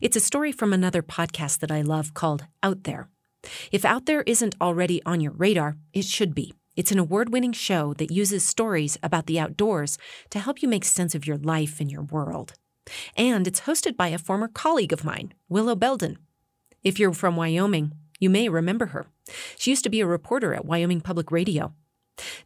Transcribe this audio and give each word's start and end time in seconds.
It's 0.00 0.16
a 0.16 0.20
story 0.20 0.52
from 0.52 0.72
another 0.72 1.02
podcast 1.02 1.58
that 1.60 1.70
I 1.70 1.82
love 1.82 2.14
called 2.14 2.46
Out 2.62 2.84
There. 2.84 3.08
If 3.70 3.84
Out 3.84 4.06
There 4.06 4.22
isn't 4.22 4.54
already 4.60 5.02
on 5.04 5.20
your 5.20 5.32
radar, 5.32 5.76
it 5.92 6.04
should 6.04 6.34
be. 6.34 6.54
It's 6.76 6.92
an 6.92 6.98
award 6.98 7.30
winning 7.32 7.52
show 7.52 7.94
that 7.94 8.10
uses 8.10 8.44
stories 8.44 8.98
about 9.02 9.26
the 9.26 9.38
outdoors 9.38 9.98
to 10.30 10.38
help 10.38 10.62
you 10.62 10.68
make 10.68 10.84
sense 10.84 11.14
of 11.14 11.26
your 11.26 11.36
life 11.38 11.80
and 11.80 11.90
your 11.90 12.02
world. 12.02 12.54
And 13.16 13.46
it's 13.46 13.62
hosted 13.62 13.96
by 13.96 14.08
a 14.08 14.18
former 14.18 14.48
colleague 14.48 14.92
of 14.92 15.04
mine, 15.04 15.34
Willow 15.48 15.74
Belden. 15.74 16.18
If 16.82 16.98
you're 16.98 17.12
from 17.12 17.36
Wyoming, 17.36 17.92
you 18.20 18.30
may 18.30 18.48
remember 18.48 18.86
her. 18.86 19.06
She 19.58 19.70
used 19.70 19.84
to 19.84 19.90
be 19.90 20.00
a 20.00 20.06
reporter 20.06 20.54
at 20.54 20.64
Wyoming 20.64 21.00
Public 21.00 21.30
Radio. 21.30 21.74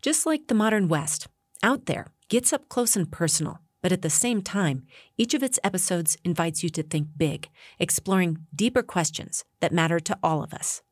Just 0.01 0.27
like 0.27 0.49
the 0.49 0.55
modern 0.55 0.89
West, 0.89 1.29
Out 1.63 1.87
There 1.87 2.07
gets 2.29 2.53
up 2.53 2.69
close 2.69 2.97
and 2.97 3.11
personal 3.11 3.61
but 3.83 3.93
at 3.93 4.03
the 4.03 4.11
same 4.11 4.43
time, 4.43 4.85
each 5.17 5.35
of 5.35 5.43
its 5.43 5.59
episodes 5.65 6.17
invites 6.25 6.63
you 6.63 6.71
to 6.71 6.83
think 6.83 7.09
big, 7.17 7.49
exploring 7.79 8.47
deeper 8.55 8.83
questions 8.83 9.45
that 9.61 9.73
matter 9.73 10.01
to 10.01 10.19
all 10.23 10.43
of 10.43 10.53
us. 10.53 10.83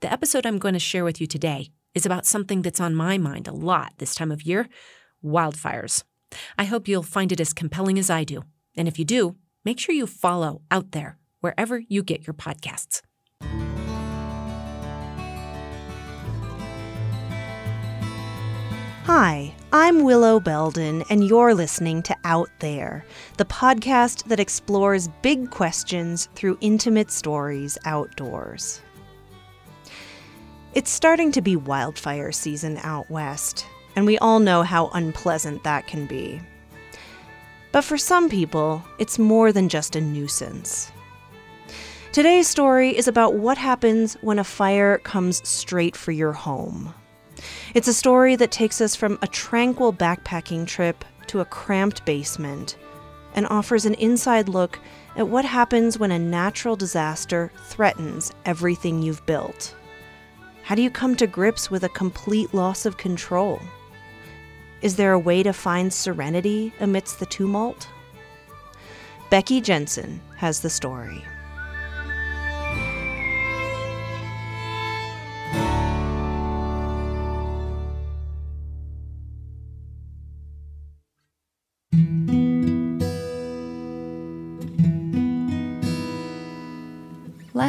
The 0.00 0.12
episode 0.12 0.46
I'm 0.46 0.58
going 0.58 0.74
to 0.74 0.80
share 0.80 1.04
with 1.04 1.20
you 1.20 1.26
today 1.26 1.70
is 1.94 2.04
about 2.04 2.26
something 2.26 2.62
that's 2.62 2.80
on 2.80 2.94
my 2.94 3.18
mind 3.18 3.48
a 3.48 3.52
lot 3.52 3.94
this 3.98 4.14
time 4.14 4.30
of 4.30 4.42
year 4.42 4.68
wildfires. 5.24 6.04
I 6.58 6.64
hope 6.64 6.88
you'll 6.88 7.02
find 7.02 7.32
it 7.32 7.40
as 7.40 7.52
compelling 7.52 7.98
as 7.98 8.10
I 8.10 8.24
do. 8.24 8.42
And 8.76 8.88
if 8.88 8.98
you 8.98 9.04
do, 9.04 9.36
make 9.64 9.78
sure 9.78 9.94
you 9.94 10.06
follow 10.06 10.62
out 10.70 10.92
there 10.92 11.18
wherever 11.40 11.78
you 11.88 12.02
get 12.02 12.26
your 12.26 12.34
podcasts. 12.34 13.00
Hi, 19.04 19.54
I'm 19.70 20.02
Willow 20.02 20.40
Belden, 20.40 21.04
and 21.10 21.28
you're 21.28 21.54
listening 21.54 22.02
to 22.04 22.16
Out 22.24 22.48
There, 22.60 23.04
the 23.36 23.44
podcast 23.44 24.24
that 24.28 24.40
explores 24.40 25.08
big 25.20 25.50
questions 25.50 26.30
through 26.34 26.56
intimate 26.62 27.10
stories 27.10 27.76
outdoors. 27.84 28.80
It's 30.72 30.90
starting 30.90 31.32
to 31.32 31.42
be 31.42 31.54
wildfire 31.54 32.32
season 32.32 32.78
out 32.78 33.10
west, 33.10 33.66
and 33.94 34.06
we 34.06 34.16
all 34.20 34.40
know 34.40 34.62
how 34.62 34.88
unpleasant 34.94 35.64
that 35.64 35.86
can 35.86 36.06
be. 36.06 36.40
But 37.72 37.84
for 37.84 37.98
some 37.98 38.30
people, 38.30 38.82
it's 38.98 39.18
more 39.18 39.52
than 39.52 39.68
just 39.68 39.96
a 39.96 40.00
nuisance. 40.00 40.90
Today's 42.12 42.48
story 42.48 42.96
is 42.96 43.06
about 43.06 43.34
what 43.34 43.58
happens 43.58 44.14
when 44.22 44.38
a 44.38 44.44
fire 44.44 44.96
comes 44.96 45.46
straight 45.46 45.94
for 45.94 46.10
your 46.10 46.32
home. 46.32 46.94
It's 47.74 47.88
a 47.88 47.94
story 47.94 48.36
that 48.36 48.50
takes 48.50 48.80
us 48.80 48.94
from 48.94 49.18
a 49.22 49.26
tranquil 49.26 49.92
backpacking 49.92 50.66
trip 50.66 51.04
to 51.28 51.40
a 51.40 51.44
cramped 51.44 52.04
basement 52.04 52.76
and 53.34 53.46
offers 53.48 53.84
an 53.84 53.94
inside 53.94 54.48
look 54.48 54.78
at 55.16 55.28
what 55.28 55.44
happens 55.44 55.98
when 55.98 56.12
a 56.12 56.18
natural 56.18 56.76
disaster 56.76 57.50
threatens 57.66 58.32
everything 58.44 59.02
you've 59.02 59.24
built. 59.26 59.74
How 60.62 60.74
do 60.74 60.82
you 60.82 60.90
come 60.90 61.14
to 61.16 61.26
grips 61.26 61.70
with 61.70 61.84
a 61.84 61.88
complete 61.90 62.54
loss 62.54 62.86
of 62.86 62.96
control? 62.96 63.60
Is 64.82 64.96
there 64.96 65.12
a 65.12 65.18
way 65.18 65.42
to 65.42 65.52
find 65.52 65.92
serenity 65.92 66.72
amidst 66.80 67.18
the 67.18 67.26
tumult? 67.26 67.88
Becky 69.30 69.60
Jensen 69.60 70.20
has 70.36 70.60
the 70.60 70.70
story. 70.70 71.24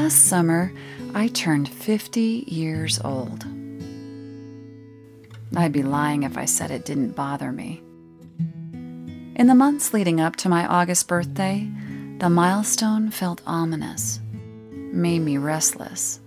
Last 0.05 0.27
summer, 0.27 0.71
I 1.15 1.29
turned 1.29 1.67
50 1.67 2.43
years 2.45 3.01
old. 3.03 3.43
I'd 5.57 5.71
be 5.71 5.81
lying 5.81 6.21
if 6.21 6.37
I 6.37 6.45
said 6.45 6.69
it 6.69 6.85
didn't 6.85 7.15
bother 7.15 7.51
me. 7.51 7.81
In 9.35 9.47
the 9.47 9.55
months 9.55 9.95
leading 9.95 10.21
up 10.21 10.35
to 10.35 10.47
my 10.47 10.67
August 10.67 11.07
birthday, 11.07 11.67
the 12.19 12.29
milestone 12.29 13.09
felt 13.09 13.41
ominous, 13.47 14.19
made 14.69 15.23
me 15.23 15.39
restless, 15.39 16.19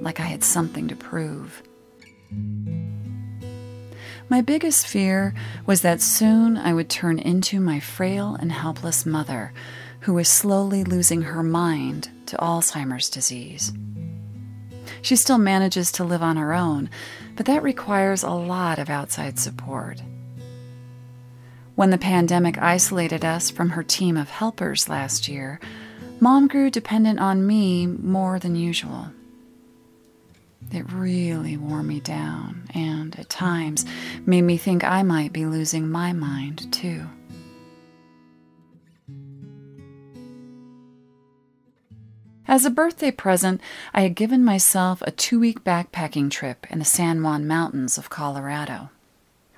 like 0.00 0.18
I 0.18 0.24
had 0.24 0.42
something 0.42 0.88
to 0.88 0.96
prove. 0.96 1.62
My 4.28 4.40
biggest 4.40 4.88
fear 4.88 5.32
was 5.64 5.82
that 5.82 6.00
soon 6.00 6.56
I 6.56 6.74
would 6.74 6.90
turn 6.90 7.20
into 7.20 7.60
my 7.60 7.78
frail 7.78 8.34
and 8.34 8.50
helpless 8.50 9.06
mother, 9.06 9.52
who 10.04 10.12
was 10.12 10.28
slowly 10.28 10.84
losing 10.84 11.22
her 11.22 11.42
mind 11.42 12.10
to 12.26 12.36
Alzheimer's 12.36 13.08
disease. 13.08 13.72
She 15.00 15.16
still 15.16 15.38
manages 15.38 15.90
to 15.92 16.04
live 16.04 16.22
on 16.22 16.36
her 16.36 16.52
own, 16.52 16.90
but 17.36 17.46
that 17.46 17.62
requires 17.62 18.22
a 18.22 18.30
lot 18.30 18.78
of 18.78 18.90
outside 18.90 19.38
support. 19.38 20.02
When 21.74 21.88
the 21.88 21.96
pandemic 21.96 22.58
isolated 22.58 23.24
us 23.24 23.48
from 23.50 23.70
her 23.70 23.82
team 23.82 24.18
of 24.18 24.28
helpers 24.28 24.90
last 24.90 25.26
year, 25.26 25.58
Mom 26.20 26.48
grew 26.48 26.68
dependent 26.70 27.18
on 27.18 27.46
me 27.46 27.86
more 27.86 28.38
than 28.38 28.56
usual. 28.56 29.08
It 30.70 30.84
really 30.92 31.56
wore 31.56 31.82
me 31.82 32.00
down 32.00 32.68
and, 32.74 33.18
at 33.18 33.30
times, 33.30 33.86
made 34.26 34.42
me 34.42 34.58
think 34.58 34.84
I 34.84 35.02
might 35.02 35.32
be 35.32 35.46
losing 35.46 35.88
my 35.88 36.12
mind, 36.12 36.70
too. 36.74 37.06
As 42.46 42.66
a 42.66 42.70
birthday 42.70 43.10
present, 43.10 43.60
I 43.94 44.02
had 44.02 44.14
given 44.14 44.44
myself 44.44 45.00
a 45.02 45.10
two 45.10 45.40
week 45.40 45.64
backpacking 45.64 46.30
trip 46.30 46.66
in 46.70 46.78
the 46.78 46.84
San 46.84 47.22
Juan 47.22 47.46
Mountains 47.46 47.96
of 47.96 48.10
Colorado. 48.10 48.90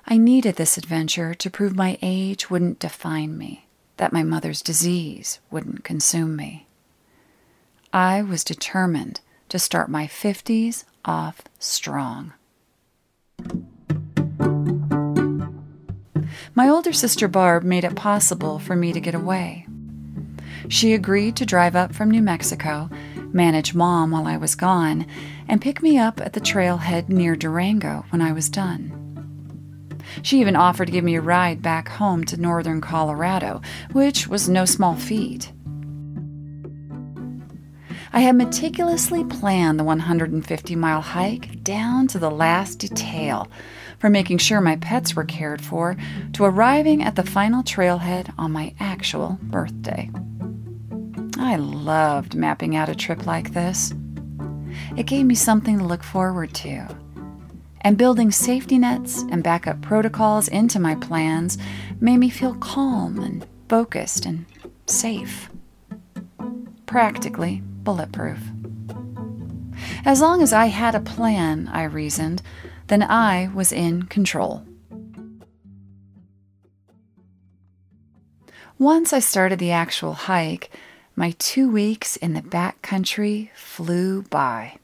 I 0.05 0.17
needed 0.17 0.55
this 0.55 0.77
adventure 0.77 1.33
to 1.33 1.49
prove 1.49 1.75
my 1.75 1.97
age 2.01 2.49
wouldn't 2.49 2.79
define 2.79 3.37
me, 3.37 3.67
that 3.97 4.13
my 4.13 4.23
mother's 4.23 4.61
disease 4.61 5.39
wouldn't 5.51 5.83
consume 5.83 6.37
me. 6.37 6.65
I 7.91 8.21
was 8.21 8.45
determined 8.45 9.19
to 9.49 9.59
start 9.59 9.89
my 9.89 10.07
50s 10.07 10.85
off 11.03 11.41
strong. 11.59 12.33
My 16.55 16.69
older 16.69 16.93
sister 16.93 17.27
Barb 17.27 17.63
made 17.63 17.83
it 17.83 17.95
possible 17.95 18.59
for 18.59 18.77
me 18.77 18.93
to 18.93 19.01
get 19.01 19.13
away. 19.13 19.66
She 20.69 20.93
agreed 20.93 21.35
to 21.37 21.45
drive 21.45 21.75
up 21.75 21.95
from 21.95 22.11
New 22.11 22.21
Mexico, 22.21 22.89
manage 23.31 23.73
mom 23.73 24.11
while 24.11 24.27
I 24.27 24.37
was 24.37 24.55
gone, 24.55 25.05
and 25.47 25.61
pick 25.61 25.81
me 25.81 25.97
up 25.97 26.19
at 26.19 26.33
the 26.33 26.41
trailhead 26.41 27.07
near 27.07 27.35
Durango 27.35 28.05
when 28.09 28.21
I 28.21 28.33
was 28.33 28.49
done. 28.49 28.93
She 30.21 30.39
even 30.41 30.55
offered 30.55 30.87
to 30.87 30.91
give 30.91 31.03
me 31.03 31.15
a 31.15 31.21
ride 31.21 31.61
back 31.61 31.87
home 31.87 32.23
to 32.25 32.37
northern 32.37 32.81
Colorado, 32.81 33.61
which 33.91 34.27
was 34.27 34.49
no 34.49 34.65
small 34.65 34.95
feat. 34.95 35.51
I 38.13 38.21
had 38.21 38.35
meticulously 38.35 39.23
planned 39.25 39.79
the 39.79 39.83
150 39.83 40.75
mile 40.75 41.01
hike 41.01 41.63
down 41.63 42.07
to 42.07 42.19
the 42.19 42.31
last 42.31 42.79
detail, 42.79 43.49
from 43.99 44.11
making 44.11 44.39
sure 44.39 44.59
my 44.59 44.75
pets 44.77 45.15
were 45.15 45.23
cared 45.23 45.61
for 45.61 45.95
to 46.33 46.45
arriving 46.45 47.03
at 47.03 47.15
the 47.15 47.23
final 47.23 47.63
trailhead 47.63 48.33
on 48.37 48.51
my 48.51 48.73
actual 48.79 49.37
birthday. 49.43 50.09
I 51.39 51.55
loved 51.57 52.35
mapping 52.35 52.75
out 52.75 52.89
a 52.89 52.95
trip 52.95 53.25
like 53.25 53.53
this. 53.53 53.93
It 54.95 55.05
gave 55.05 55.25
me 55.25 55.35
something 55.35 55.77
to 55.77 55.83
look 55.83 56.03
forward 56.03 56.53
to. 56.55 56.87
And 57.81 57.97
building 57.97 58.31
safety 58.31 58.77
nets 58.77 59.23
and 59.29 59.43
backup 59.43 59.81
protocols 59.81 60.47
into 60.47 60.79
my 60.79 60.95
plans 60.95 61.57
made 61.99 62.17
me 62.17 62.29
feel 62.29 62.55
calm 62.55 63.19
and 63.19 63.45
focused 63.69 64.25
and 64.25 64.45
safe. 64.87 65.49
Practically 66.85 67.61
bulletproof. 67.83 68.39
As 70.05 70.21
long 70.21 70.41
as 70.41 70.53
I 70.53 70.65
had 70.65 70.95
a 70.95 70.99
plan, 70.99 71.69
I 71.71 71.83
reasoned, 71.83 72.41
then 72.87 73.03
I 73.03 73.49
was 73.53 73.71
in 73.71 74.03
control. 74.03 74.65
Once 78.79 79.11
I 79.11 79.19
started 79.19 79.59
the 79.59 79.71
actual 79.71 80.13
hike, 80.13 80.69
my 81.19 81.31
two 81.39 81.67
weeks 81.67 82.15
in 82.15 82.33
the 82.33 82.43
back 82.43 82.79
country 82.83 83.51
flew 83.55 84.21
by. 84.21 84.77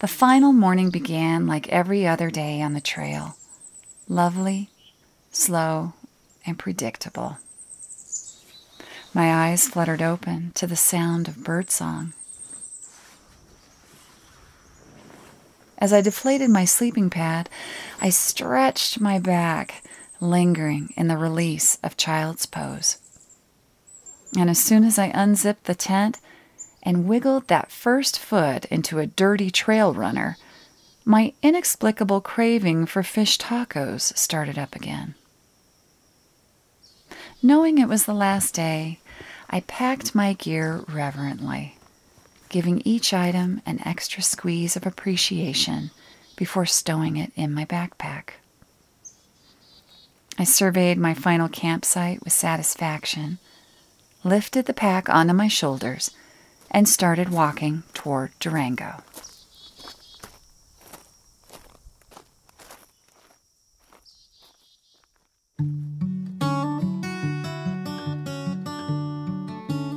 The 0.00 0.08
final 0.08 0.52
morning 0.52 0.90
began 0.90 1.46
like 1.46 1.66
every 1.70 2.06
other 2.06 2.30
day 2.30 2.60
on 2.60 2.74
the 2.74 2.82
trail 2.82 3.36
lovely, 4.06 4.68
slow, 5.30 5.94
and 6.44 6.58
predictable. 6.58 7.38
My 9.14 9.48
eyes 9.48 9.66
fluttered 9.66 10.02
open 10.02 10.52
to 10.56 10.66
the 10.66 10.76
sound 10.76 11.28
of 11.28 11.42
birdsong. 11.42 12.12
As 15.78 15.94
I 15.94 16.02
deflated 16.02 16.50
my 16.50 16.66
sleeping 16.66 17.08
pad, 17.08 17.48
I 18.02 18.10
stretched 18.10 19.00
my 19.00 19.18
back, 19.18 19.83
lingering 20.20 20.92
in 20.96 21.08
the 21.08 21.16
release 21.16 21.78
of 21.82 21.96
child's 21.96 22.46
pose. 22.46 22.98
And 24.38 24.50
as 24.50 24.58
soon 24.58 24.84
as 24.84 24.98
I 24.98 25.12
unzipped 25.14 25.64
the 25.64 25.74
tent 25.74 26.18
and 26.82 27.06
wiggled 27.06 27.48
that 27.48 27.70
first 27.70 28.18
foot 28.18 28.64
into 28.66 28.98
a 28.98 29.06
dirty 29.06 29.50
trail 29.50 29.94
runner, 29.94 30.36
my 31.04 31.32
inexplicable 31.42 32.20
craving 32.20 32.86
for 32.86 33.02
fish 33.02 33.38
tacos 33.38 34.16
started 34.16 34.58
up 34.58 34.74
again. 34.74 35.14
Knowing 37.42 37.78
it 37.78 37.88
was 37.88 38.06
the 38.06 38.14
last 38.14 38.54
day, 38.54 38.98
I 39.50 39.60
packed 39.60 40.14
my 40.14 40.32
gear 40.32 40.82
reverently 40.88 41.76
giving 42.54 42.80
each 42.84 43.12
item 43.12 43.60
an 43.66 43.80
extra 43.84 44.22
squeeze 44.22 44.76
of 44.76 44.86
appreciation 44.86 45.90
before 46.36 46.64
stowing 46.64 47.16
it 47.16 47.32
in 47.34 47.52
my 47.52 47.64
backpack. 47.64 48.34
I 50.36 50.42
surveyed 50.44 50.98
my 50.98 51.14
final 51.14 51.48
campsite 51.48 52.24
with 52.24 52.32
satisfaction, 52.32 53.38
lifted 54.24 54.66
the 54.66 54.74
pack 54.74 55.08
onto 55.08 55.32
my 55.32 55.46
shoulders, 55.46 56.10
and 56.70 56.88
started 56.88 57.28
walking 57.28 57.84
toward 57.94 58.32
Durango. 58.40 59.02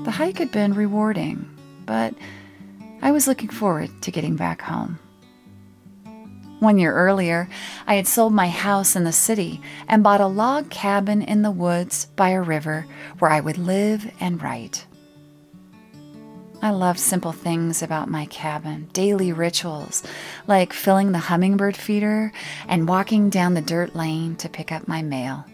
The 0.04 0.12
hike 0.12 0.38
had 0.38 0.52
been 0.52 0.76
rewarding, 0.76 1.50
but 1.86 2.14
I 3.02 3.12
was 3.12 3.28
looking 3.28 3.50
forward 3.50 3.90
to 4.04 4.12
getting 4.12 4.36
back 4.36 4.62
home. 4.62 5.00
One 6.60 6.80
year 6.80 6.94
earlier, 6.94 7.50
I 7.86 7.96
had 7.96 8.08
sold 8.08 8.34
my 8.34 8.50
house 8.50 8.96
in 8.96 9.04
the 9.04 9.12
city 9.12 9.62
and 9.88 10.04
bought 10.04 10.22
a 10.22 10.28
log 10.28 10.72
cabin 10.72 11.22
in 11.22 11.44
the 11.44 11.52
woods 11.52 12.06
by 12.16 12.30
a 12.30 12.42
river 12.42 12.88
where 13.20 13.30
I 13.30 13.40
would 13.40 13.60
live 13.60 14.12
and 14.20 14.42
write. 14.42 14.86
I 16.60 16.72
love 16.72 16.98
simple 16.98 17.32
things 17.32 17.84
about 17.84 18.10
my 18.10 18.26
cabin, 18.26 18.90
daily 18.92 19.32
rituals 19.32 20.02
like 20.48 20.74
filling 20.74 21.12
the 21.12 21.20
hummingbird 21.20 21.78
feeder 21.78 22.34
and 22.68 22.88
walking 22.88 23.30
down 23.30 23.54
the 23.54 23.62
dirt 23.62 23.96
lane 23.96 24.36
to 24.38 24.50
pick 24.50 24.72
up 24.72 24.88
my 24.88 25.04
mail. 25.04 25.46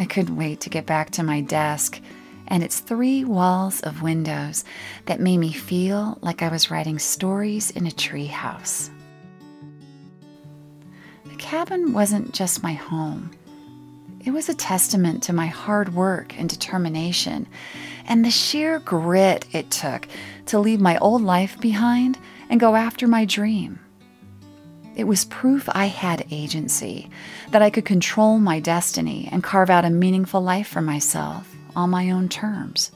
I 0.00 0.06
couldn't 0.06 0.36
wait 0.36 0.60
to 0.62 0.70
get 0.70 0.86
back 0.86 1.10
to 1.10 1.22
my 1.22 1.40
desk 1.40 2.00
and 2.48 2.64
its 2.64 2.80
three 2.80 3.24
walls 3.24 3.80
of 3.82 4.02
windows 4.02 4.64
that 5.06 5.20
made 5.20 5.38
me 5.38 5.52
feel 5.52 6.18
like 6.20 6.42
I 6.42 6.48
was 6.48 6.72
writing 6.72 6.98
stories 6.98 7.70
in 7.70 7.86
a 7.86 7.92
tree 7.92 8.26
house. 8.26 8.90
The 8.90 8.93
cabin 11.44 11.92
wasn't 11.92 12.32
just 12.32 12.62
my 12.62 12.72
home. 12.72 13.30
It 14.24 14.30
was 14.30 14.48
a 14.48 14.54
testament 14.54 15.22
to 15.24 15.34
my 15.34 15.46
hard 15.46 15.94
work 15.94 16.36
and 16.38 16.48
determination, 16.48 17.46
and 18.06 18.24
the 18.24 18.30
sheer 18.30 18.78
grit 18.78 19.44
it 19.52 19.70
took 19.70 20.08
to 20.46 20.58
leave 20.58 20.80
my 20.80 20.96
old 20.96 21.20
life 21.20 21.60
behind 21.60 22.18
and 22.48 22.58
go 22.58 22.74
after 22.74 23.06
my 23.06 23.26
dream. 23.26 23.78
It 24.96 25.04
was 25.04 25.26
proof 25.26 25.68
I 25.70 25.84
had 25.84 26.26
agency, 26.30 27.10
that 27.50 27.60
I 27.60 27.68
could 27.68 27.84
control 27.84 28.38
my 28.38 28.58
destiny 28.58 29.28
and 29.30 29.44
carve 29.44 29.68
out 29.68 29.84
a 29.84 29.90
meaningful 29.90 30.40
life 30.40 30.68
for 30.68 30.80
myself 30.80 31.54
on 31.76 31.90
my 31.90 32.10
own 32.10 32.30
terms. 32.30 32.90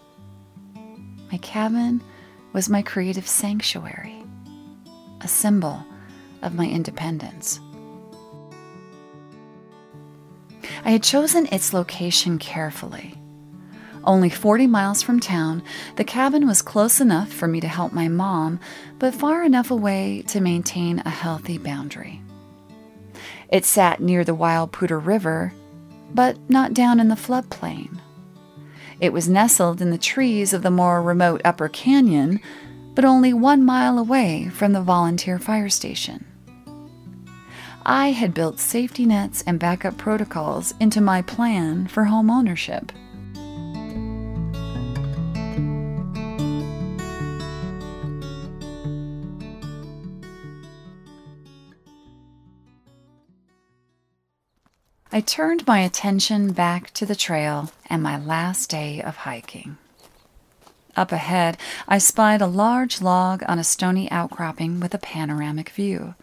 My 1.31 1.37
cabin 1.43 2.01
was 2.55 2.71
my 2.71 2.81
creative 2.81 3.29
sanctuary, 3.29 4.25
a 5.21 5.29
symbol 5.29 5.85
of 6.41 6.55
my 6.55 6.67
independence. 6.67 7.61
I 10.89 10.93
had 10.93 11.03
chosen 11.03 11.47
its 11.53 11.75
location 11.75 12.39
carefully. 12.39 13.13
Only 14.05 14.31
40 14.31 14.67
miles 14.69 15.03
from 15.03 15.21
town, 15.21 15.63
the 15.97 16.03
cabin 16.03 16.47
was 16.47 16.63
close 16.63 16.99
enough 16.99 17.31
for 17.31 17.47
me 17.47 17.61
to 17.61 17.69
help 17.69 17.93
my 17.93 18.09
mom, 18.09 18.59
but 18.99 19.15
far 19.15 19.45
enough 19.45 19.71
away 19.71 20.25
to 20.29 20.41
maintain 20.41 21.01
a 21.01 21.11
healthy 21.11 21.59
boundary. 21.59 22.23
It 23.51 23.67
sat 23.67 24.01
near 24.01 24.25
the 24.25 24.35
Wild 24.35 24.73
Poudre 24.73 24.99
River, 24.99 25.53
but 26.15 26.39
not 26.49 26.73
down 26.73 27.01
in 27.01 27.09
the 27.09 27.17
floodplain. 27.17 28.01
It 28.99 29.13
was 29.13 29.29
nestled 29.29 29.83
in 29.83 29.91
the 29.91 29.99
trees 29.99 30.55
of 30.55 30.63
the 30.63 30.71
more 30.71 31.03
remote 31.03 31.43
Upper 31.45 31.69
Canyon, 31.69 32.41
but 32.95 33.05
only 33.05 33.35
one 33.35 33.63
mile 33.63 33.99
away 33.99 34.49
from 34.49 34.73
the 34.73 34.81
volunteer 34.81 35.39
fire 35.39 35.69
station. 35.69 36.25
I 37.91 38.11
had 38.11 38.35
built 38.35 38.61
safety 38.61 39.07
nets 39.07 39.43
and 39.47 39.59
backup 39.59 39.97
protocols 39.97 40.75
into 40.79 41.01
my 41.01 41.23
plan 41.23 41.87
for 41.87 42.05
home 42.05 42.29
ownership. 42.29 42.93
I 55.11 55.23
turned 55.23 55.67
my 55.67 55.81
attention 55.81 56.53
back 56.53 56.91
to 56.93 57.07
the 57.07 57.17
trail 57.17 57.71
and 57.89 58.03
my 58.03 58.19
last 58.19 58.69
day 58.69 59.01
of 59.01 59.17
hiking. 59.17 59.79
Up 60.95 61.11
ahead, 61.11 61.57
I 61.89 61.97
spied 61.97 62.43
a 62.43 62.47
large 62.47 63.01
log 63.01 63.43
on 63.49 63.59
a 63.59 63.65
stony 63.65 64.11
outcropping 64.11 64.79
with 64.79 64.93
a 64.93 64.99
panoramic 64.99 65.71
view. 65.71 66.15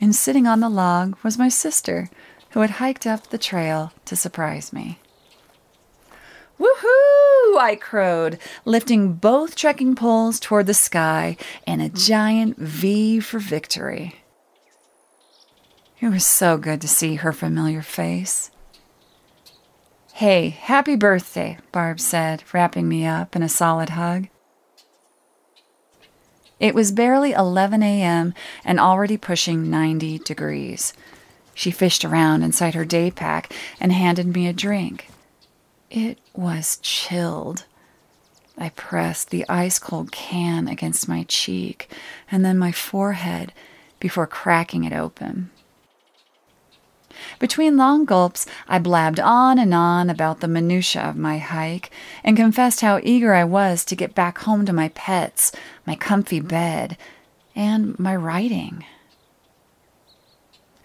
And 0.00 0.14
sitting 0.14 0.46
on 0.46 0.60
the 0.60 0.68
log 0.68 1.16
was 1.22 1.38
my 1.38 1.48
sister, 1.48 2.08
who 2.50 2.60
had 2.60 2.70
hiked 2.70 3.06
up 3.06 3.28
the 3.28 3.38
trail 3.38 3.92
to 4.04 4.16
surprise 4.16 4.72
me. 4.72 4.98
Woohoo! 6.58 7.58
I 7.58 7.76
crowed, 7.80 8.38
lifting 8.64 9.14
both 9.14 9.56
trekking 9.56 9.94
poles 9.94 10.38
toward 10.40 10.66
the 10.66 10.74
sky 10.74 11.36
in 11.66 11.80
a 11.80 11.88
giant 11.88 12.56
V 12.58 13.20
for 13.20 13.38
victory. 13.38 14.22
It 16.00 16.08
was 16.08 16.24
so 16.24 16.56
good 16.58 16.80
to 16.82 16.88
see 16.88 17.16
her 17.16 17.32
familiar 17.32 17.82
face. 17.82 18.52
Hey, 20.14 20.50
happy 20.50 20.96
birthday, 20.96 21.58
Barb 21.72 22.00
said, 22.00 22.44
wrapping 22.52 22.88
me 22.88 23.06
up 23.06 23.34
in 23.36 23.42
a 23.42 23.48
solid 23.48 23.90
hug. 23.90 24.28
It 26.60 26.74
was 26.74 26.92
barely 26.92 27.32
11 27.32 27.82
a.m. 27.82 28.34
and 28.64 28.80
already 28.80 29.16
pushing 29.16 29.70
90 29.70 30.18
degrees. 30.20 30.92
She 31.54 31.70
fished 31.70 32.04
around 32.04 32.42
inside 32.42 32.74
her 32.74 32.84
day 32.84 33.10
pack 33.10 33.52
and 33.80 33.92
handed 33.92 34.26
me 34.28 34.46
a 34.46 34.52
drink. 34.52 35.08
It 35.90 36.18
was 36.34 36.78
chilled. 36.82 37.64
I 38.56 38.70
pressed 38.70 39.30
the 39.30 39.48
ice 39.48 39.78
cold 39.78 40.10
can 40.10 40.68
against 40.68 41.08
my 41.08 41.24
cheek 41.28 41.90
and 42.30 42.44
then 42.44 42.58
my 42.58 42.72
forehead 42.72 43.52
before 44.00 44.26
cracking 44.26 44.84
it 44.84 44.92
open. 44.92 45.50
Between 47.38 47.76
long 47.76 48.04
gulps, 48.04 48.46
I 48.68 48.78
blabbed 48.78 49.20
on 49.20 49.58
and 49.58 49.74
on 49.74 50.10
about 50.10 50.40
the 50.40 50.48
minutiae 50.48 51.02
of 51.02 51.16
my 51.16 51.38
hike 51.38 51.90
and 52.24 52.36
confessed 52.36 52.80
how 52.80 53.00
eager 53.02 53.34
I 53.34 53.44
was 53.44 53.84
to 53.86 53.96
get 53.96 54.14
back 54.14 54.38
home 54.38 54.66
to 54.66 54.72
my 54.72 54.88
pets, 54.90 55.52
my 55.86 55.94
comfy 55.94 56.40
bed, 56.40 56.96
and 57.54 57.98
my 57.98 58.14
writing. 58.14 58.84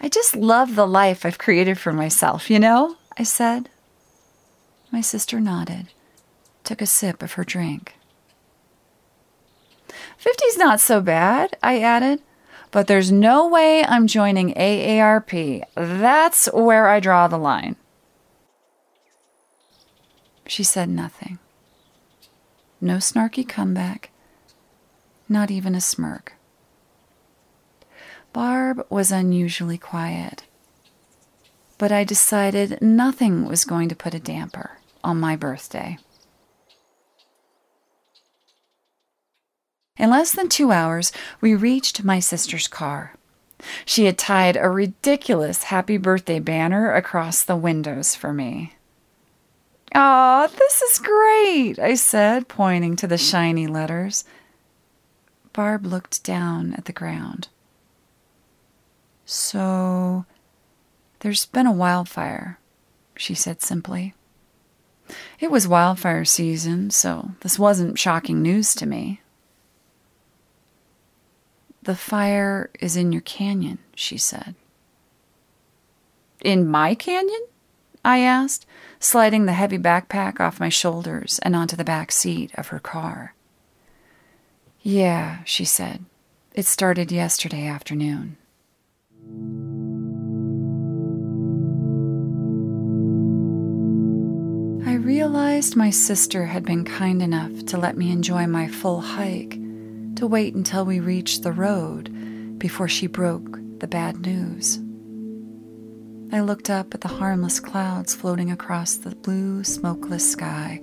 I 0.01 0.09
just 0.09 0.35
love 0.35 0.75
the 0.75 0.87
life 0.87 1.25
I've 1.25 1.37
created 1.37 1.79
for 1.79 1.93
myself, 1.93 2.49
you 2.49 2.59
know? 2.59 2.97
I 3.17 3.23
said. 3.23 3.69
My 4.91 5.01
sister 5.01 5.39
nodded, 5.39 5.87
took 6.63 6.81
a 6.81 6.85
sip 6.85 7.23
of 7.23 7.33
her 7.33 7.43
drink. 7.43 7.95
Fifty's 10.17 10.57
not 10.57 10.79
so 10.79 11.01
bad, 11.01 11.57
I 11.63 11.79
added, 11.79 12.21
but 12.73 12.87
there's 12.87 13.11
no 13.11 13.47
way 13.47 13.85
I'm 13.85 14.07
joining 14.07 14.51
AARP. 14.55 15.61
That's 15.75 16.47
where 16.51 16.87
I 16.87 16.99
draw 16.99 17.27
the 17.27 17.37
line. 17.37 17.75
She 20.47 20.63
said 20.63 20.89
nothing. 20.89 21.37
No 22.81 22.95
snarky 22.97 23.47
comeback, 23.47 24.09
not 25.29 25.51
even 25.51 25.75
a 25.75 25.81
smirk. 25.81 26.33
Barb 28.33 28.83
was 28.89 29.11
unusually 29.11 29.77
quiet, 29.77 30.43
but 31.77 31.91
I 31.91 32.03
decided 32.03 32.81
nothing 32.81 33.45
was 33.45 33.65
going 33.65 33.87
to 33.89 33.95
put 33.95 34.15
a 34.15 34.19
damper 34.19 34.79
on 35.03 35.19
my 35.19 35.35
birthday. 35.35 35.99
In 39.97 40.09
less 40.09 40.31
than 40.31 40.49
two 40.49 40.71
hours, 40.71 41.11
we 41.39 41.53
reached 41.53 42.03
my 42.03 42.19
sister's 42.19 42.67
car. 42.67 43.13
She 43.85 44.05
had 44.05 44.17
tied 44.17 44.57
a 44.57 44.69
ridiculous 44.69 45.63
happy 45.63 45.97
birthday 45.97 46.39
banner 46.39 46.93
across 46.93 47.43
the 47.43 47.55
windows 47.55 48.15
for 48.15 48.33
me. 48.33 48.75
Ah, 49.95 50.49
this 50.57 50.81
is 50.81 50.99
great, 50.99 51.77
I 51.77 51.93
said, 51.93 52.47
pointing 52.47 52.95
to 52.97 53.07
the 53.07 53.17
shiny 53.17 53.67
letters. 53.67 54.25
Barb 55.53 55.85
looked 55.85 56.23
down 56.23 56.73
at 56.73 56.85
the 56.85 56.93
ground. 56.93 57.47
So, 59.25 60.25
there's 61.19 61.45
been 61.45 61.67
a 61.67 61.71
wildfire, 61.71 62.57
she 63.15 63.35
said 63.35 63.61
simply. 63.61 64.15
It 65.39 65.51
was 65.51 65.67
wildfire 65.67 66.25
season, 66.25 66.89
so 66.89 67.31
this 67.41 67.59
wasn't 67.59 67.99
shocking 67.99 68.41
news 68.41 68.73
to 68.75 68.87
me. 68.87 69.21
The 71.83 71.95
fire 71.97 72.69
is 72.79 72.95
in 72.95 73.11
your 73.11 73.21
canyon, 73.23 73.77
she 73.93 74.17
said. 74.17 74.55
In 76.41 76.65
my 76.65 76.95
canyon? 76.95 77.45
I 78.05 78.19
asked, 78.19 78.65
sliding 79.01 79.45
the 79.45 79.51
heavy 79.51 79.77
backpack 79.77 80.39
off 80.39 80.61
my 80.61 80.69
shoulders 80.69 81.39
and 81.43 81.57
onto 81.57 81.75
the 81.75 81.83
back 81.83 82.13
seat 82.13 82.51
of 82.55 82.67
her 82.67 82.79
car. 82.79 83.35
Yeah, 84.81 85.39
she 85.43 85.65
said. 85.65 86.05
It 86.53 86.65
started 86.65 87.11
yesterday 87.11 87.67
afternoon. 87.67 88.37
I 94.87 94.93
realized 94.95 95.75
my 95.75 95.89
sister 95.89 96.45
had 96.45 96.63
been 96.63 96.85
kind 96.85 97.21
enough 97.21 97.65
to 97.65 97.77
let 97.77 97.97
me 97.97 98.09
enjoy 98.09 98.47
my 98.47 98.69
full 98.69 99.01
hike, 99.01 99.57
to 100.23 100.27
wait 100.27 100.55
until 100.55 100.85
we 100.85 101.01
reached 101.01 101.43
the 101.43 101.51
road 101.51 102.09
before 102.57 102.87
she 102.87 103.07
broke 103.07 103.59
the 103.79 103.87
bad 103.89 104.21
news. 104.21 104.79
I 106.31 106.39
looked 106.39 106.69
up 106.69 106.93
at 106.93 107.01
the 107.01 107.09
harmless 107.09 107.59
clouds 107.59 108.15
floating 108.15 108.49
across 108.49 108.95
the 108.95 109.17
blue, 109.17 109.65
smokeless 109.65 110.31
sky 110.31 110.79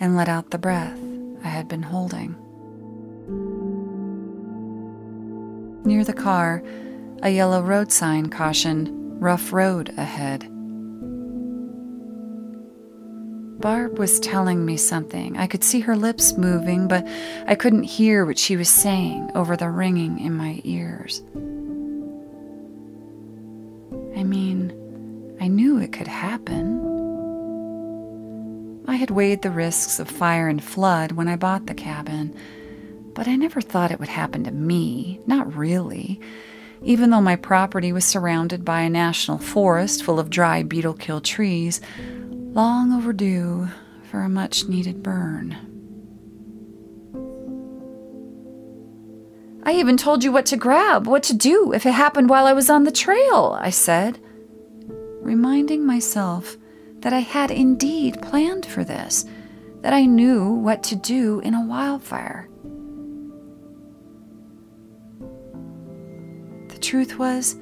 and 0.00 0.16
let 0.16 0.28
out 0.28 0.50
the 0.50 0.58
breath 0.58 0.98
I 1.44 1.46
had 1.46 1.68
been 1.68 1.84
holding. 1.84 2.34
Near 5.84 6.02
the 6.02 6.12
car, 6.12 6.60
a 7.22 7.30
yellow 7.30 7.62
road 7.62 7.92
sign 7.92 8.30
cautioned, 8.30 8.90
Rough 9.22 9.52
road 9.52 9.94
ahead. 9.96 10.50
Barb 13.58 13.98
was 13.98 14.20
telling 14.20 14.66
me 14.66 14.76
something. 14.76 15.36
I 15.36 15.46
could 15.46 15.64
see 15.64 15.80
her 15.80 15.96
lips 15.96 16.36
moving, 16.36 16.88
but 16.88 17.06
I 17.46 17.54
couldn't 17.54 17.84
hear 17.84 18.26
what 18.26 18.38
she 18.38 18.56
was 18.56 18.68
saying 18.68 19.30
over 19.34 19.56
the 19.56 19.70
ringing 19.70 20.18
in 20.18 20.34
my 20.34 20.60
ears. 20.64 21.22
I 24.16 24.24
mean, 24.24 24.72
I 25.40 25.48
knew 25.48 25.78
it 25.78 25.92
could 25.92 26.06
happen. 26.06 26.84
I 28.86 28.96
had 28.96 29.10
weighed 29.10 29.42
the 29.42 29.50
risks 29.50 29.98
of 29.98 30.08
fire 30.08 30.48
and 30.48 30.62
flood 30.62 31.12
when 31.12 31.28
I 31.28 31.36
bought 31.36 31.66
the 31.66 31.74
cabin, 31.74 32.36
but 33.14 33.26
I 33.26 33.36
never 33.36 33.60
thought 33.62 33.90
it 33.90 33.98
would 33.98 34.08
happen 34.08 34.44
to 34.44 34.50
me. 34.50 35.20
Not 35.26 35.56
really 35.56 36.20
even 36.82 37.10
though 37.10 37.20
my 37.20 37.36
property 37.36 37.92
was 37.92 38.04
surrounded 38.04 38.64
by 38.64 38.82
a 38.82 38.90
national 38.90 39.38
forest 39.38 40.04
full 40.04 40.20
of 40.20 40.30
dry 40.30 40.62
beetle 40.62 40.94
killed 40.94 41.24
trees, 41.24 41.80
long 42.56 42.90
overdue 42.90 43.68
for 44.10 44.22
a 44.22 44.28
much 44.30 44.66
needed 44.66 45.02
burn. 45.02 45.54
I 49.62 49.72
even 49.72 49.98
told 49.98 50.24
you 50.24 50.32
what 50.32 50.46
to 50.46 50.56
grab, 50.56 51.06
what 51.06 51.22
to 51.24 51.34
do 51.34 51.74
if 51.74 51.84
it 51.84 51.92
happened 51.92 52.30
while 52.30 52.46
I 52.46 52.54
was 52.54 52.70
on 52.70 52.84
the 52.84 52.90
trail, 52.90 53.58
I 53.60 53.68
said, 53.68 54.18
reminding 55.20 55.84
myself 55.84 56.56
that 57.00 57.12
I 57.12 57.18
had 57.18 57.50
indeed 57.50 58.22
planned 58.22 58.64
for 58.64 58.84
this, 58.84 59.26
that 59.82 59.92
I 59.92 60.06
knew 60.06 60.50
what 60.50 60.82
to 60.84 60.96
do 60.96 61.40
in 61.40 61.52
a 61.52 61.66
wildfire. 61.66 62.48
The 66.68 66.78
truth 66.78 67.18
was, 67.18 67.56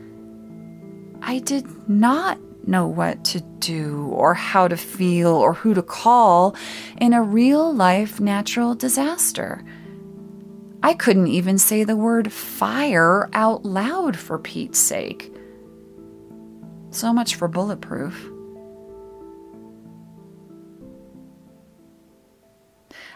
I 1.21 1.41
did 1.41 1.89
not 1.89 2.39
know 2.69 2.87
what 2.87 3.25
to 3.27 3.41
do 3.41 4.09
or 4.09 4.35
how 4.35 4.69
to 4.69 4.77
feel 4.77 5.29
or 5.29 5.55
who 5.55 5.75
to 5.75 5.83
call 5.83 6.57
in 7.01 7.13
a 7.13 7.23
real 7.23 7.73
life 7.75 8.21
natural 8.21 8.75
disaster. 8.75 9.65
I 10.83 10.95
couldn't 10.95 11.29
even 11.29 11.57
say 11.57 11.83
the 11.85 11.97
word 11.97 12.33
fire 12.33 13.31
out 13.33 13.65
loud 13.65 14.17
for 14.19 14.39
Pete's 14.39 14.79
sake. 14.79 15.33
So 16.91 17.13
much 17.13 17.35
for 17.35 17.49
bulletproof. 17.49 18.31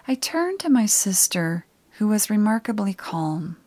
I 0.07 0.15
turned 0.15 0.61
to 0.61 0.71
my 0.71 0.87
sister, 0.87 1.67
who 1.99 2.09
was 2.09 2.31
remarkably 2.31 2.95
calm. 2.95 3.59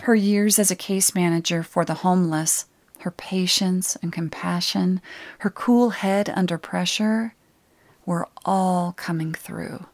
Her 0.00 0.14
years 0.14 0.58
as 0.58 0.70
a 0.70 0.76
case 0.76 1.14
manager 1.14 1.62
for 1.62 1.86
the 1.86 1.94
homeless, 1.94 2.66
her 3.08 3.12
patience 3.12 3.96
and 4.02 4.12
compassion, 4.12 5.00
her 5.38 5.48
cool 5.48 5.88
head 5.88 6.30
under 6.36 6.58
pressure 6.58 7.34
were 8.04 8.28
all 8.44 8.92
coming 8.92 9.32
through. 9.32 9.86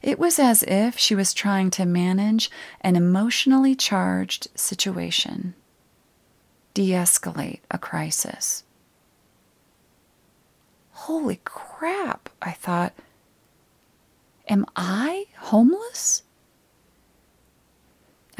It 0.00 0.18
was 0.18 0.38
as 0.38 0.62
if 0.62 0.98
she 0.98 1.14
was 1.14 1.34
trying 1.34 1.68
to 1.72 1.84
manage 1.84 2.50
an 2.80 2.96
emotionally 2.96 3.74
charged 3.74 4.48
situation, 4.54 5.54
de 6.72 6.92
escalate 6.92 7.60
a 7.70 7.76
crisis. 7.76 8.64
Holy 10.92 11.42
crap, 11.44 12.30
I 12.40 12.52
thought. 12.52 12.94
Am 14.48 14.64
I 14.76 15.26
homeless? 15.36 16.22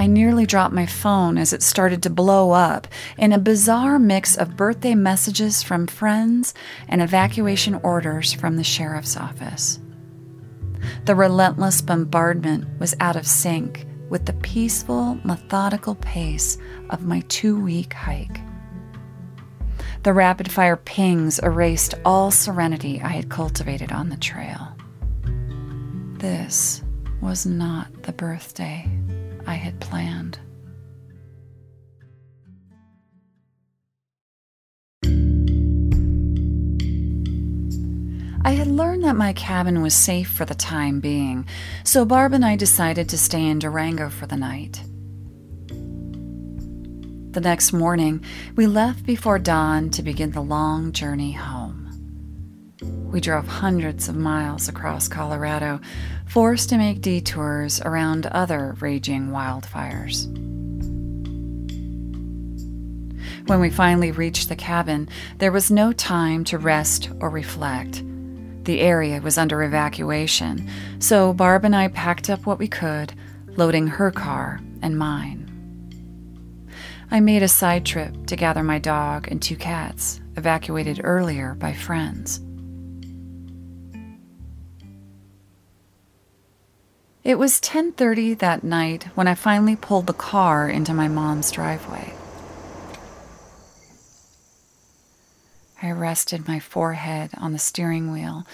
I 0.04 0.06
nearly 0.06 0.44
dropped 0.44 0.74
my 0.74 0.84
phone 0.84 1.38
as 1.38 1.54
it 1.54 1.62
started 1.62 2.02
to 2.02 2.10
blow 2.10 2.50
up 2.50 2.88
in 3.16 3.32
a 3.32 3.38
bizarre 3.38 3.98
mix 3.98 4.36
of 4.36 4.54
birthday 4.54 4.94
messages 4.94 5.62
from 5.62 5.86
friends 5.86 6.52
and 6.88 7.00
evacuation 7.00 7.76
orders 7.76 8.30
from 8.30 8.58
the 8.58 8.64
sheriff's 8.64 9.16
office. 9.16 9.80
The 11.06 11.14
relentless 11.14 11.80
bombardment 11.80 12.78
was 12.78 12.94
out 13.00 13.16
of 13.16 13.26
sync 13.26 13.86
with 14.10 14.26
the 14.26 14.34
peaceful, 14.34 15.18
methodical 15.24 15.94
pace 15.94 16.58
of 16.90 17.06
my 17.06 17.20
two 17.28 17.58
week 17.58 17.94
hike. 17.94 18.42
The 20.02 20.12
rapid 20.12 20.52
fire 20.52 20.76
pings 20.76 21.38
erased 21.38 21.94
all 22.04 22.30
serenity 22.30 23.00
I 23.00 23.08
had 23.08 23.30
cultivated 23.30 23.90
on 23.90 24.10
the 24.10 24.18
trail. 24.18 24.76
This 26.18 26.82
was 27.22 27.46
not 27.46 28.02
the 28.02 28.12
birthday 28.12 28.86
I 29.46 29.54
had 29.54 29.80
planned. 29.80 30.38
I 38.46 38.50
had 38.50 38.66
learned 38.66 39.04
that 39.04 39.16
my 39.16 39.32
cabin 39.32 39.80
was 39.80 39.94
safe 39.94 40.28
for 40.28 40.44
the 40.44 40.54
time 40.54 41.00
being, 41.00 41.46
so 41.82 42.04
Barb 42.04 42.34
and 42.34 42.44
I 42.44 42.56
decided 42.56 43.08
to 43.08 43.18
stay 43.18 43.46
in 43.46 43.58
Durango 43.58 44.10
for 44.10 44.26
the 44.26 44.36
night. 44.36 44.82
The 47.32 47.40
next 47.40 47.72
morning, 47.72 48.22
we 48.54 48.66
left 48.66 49.06
before 49.06 49.38
dawn 49.38 49.90
to 49.90 50.02
begin 50.02 50.32
the 50.32 50.42
long 50.42 50.92
journey 50.92 51.32
home. 51.32 51.83
We 53.14 53.20
drove 53.20 53.46
hundreds 53.46 54.08
of 54.08 54.16
miles 54.16 54.68
across 54.68 55.06
Colorado, 55.06 55.80
forced 56.26 56.70
to 56.70 56.76
make 56.76 57.00
detours 57.00 57.80
around 57.80 58.26
other 58.26 58.74
raging 58.80 59.28
wildfires. 59.28 60.26
When 63.46 63.60
we 63.60 63.70
finally 63.70 64.10
reached 64.10 64.48
the 64.48 64.56
cabin, 64.56 65.08
there 65.38 65.52
was 65.52 65.70
no 65.70 65.92
time 65.92 66.42
to 66.46 66.58
rest 66.58 67.08
or 67.20 67.30
reflect. 67.30 68.02
The 68.64 68.80
area 68.80 69.20
was 69.20 69.38
under 69.38 69.62
evacuation, 69.62 70.68
so 70.98 71.32
Barb 71.32 71.64
and 71.64 71.76
I 71.76 71.86
packed 71.86 72.28
up 72.28 72.46
what 72.46 72.58
we 72.58 72.66
could, 72.66 73.14
loading 73.56 73.86
her 73.86 74.10
car 74.10 74.58
and 74.82 74.98
mine. 74.98 75.48
I 77.12 77.20
made 77.20 77.44
a 77.44 77.48
side 77.48 77.86
trip 77.86 78.26
to 78.26 78.34
gather 78.34 78.64
my 78.64 78.80
dog 78.80 79.28
and 79.30 79.40
two 79.40 79.54
cats, 79.54 80.20
evacuated 80.36 81.00
earlier 81.04 81.54
by 81.54 81.74
friends. 81.74 82.40
It 87.24 87.38
was 87.38 87.58
10:30 87.58 88.34
that 88.40 88.62
night 88.62 89.04
when 89.14 89.26
I 89.26 89.34
finally 89.34 89.76
pulled 89.76 90.06
the 90.06 90.12
car 90.12 90.68
into 90.68 90.92
my 90.92 91.08
mom's 91.08 91.50
driveway. 91.50 92.12
I 95.80 95.90
rested 95.90 96.46
my 96.46 96.60
forehead 96.60 97.30
on 97.38 97.52
the 97.52 97.58
steering 97.58 98.12
wheel 98.12 98.46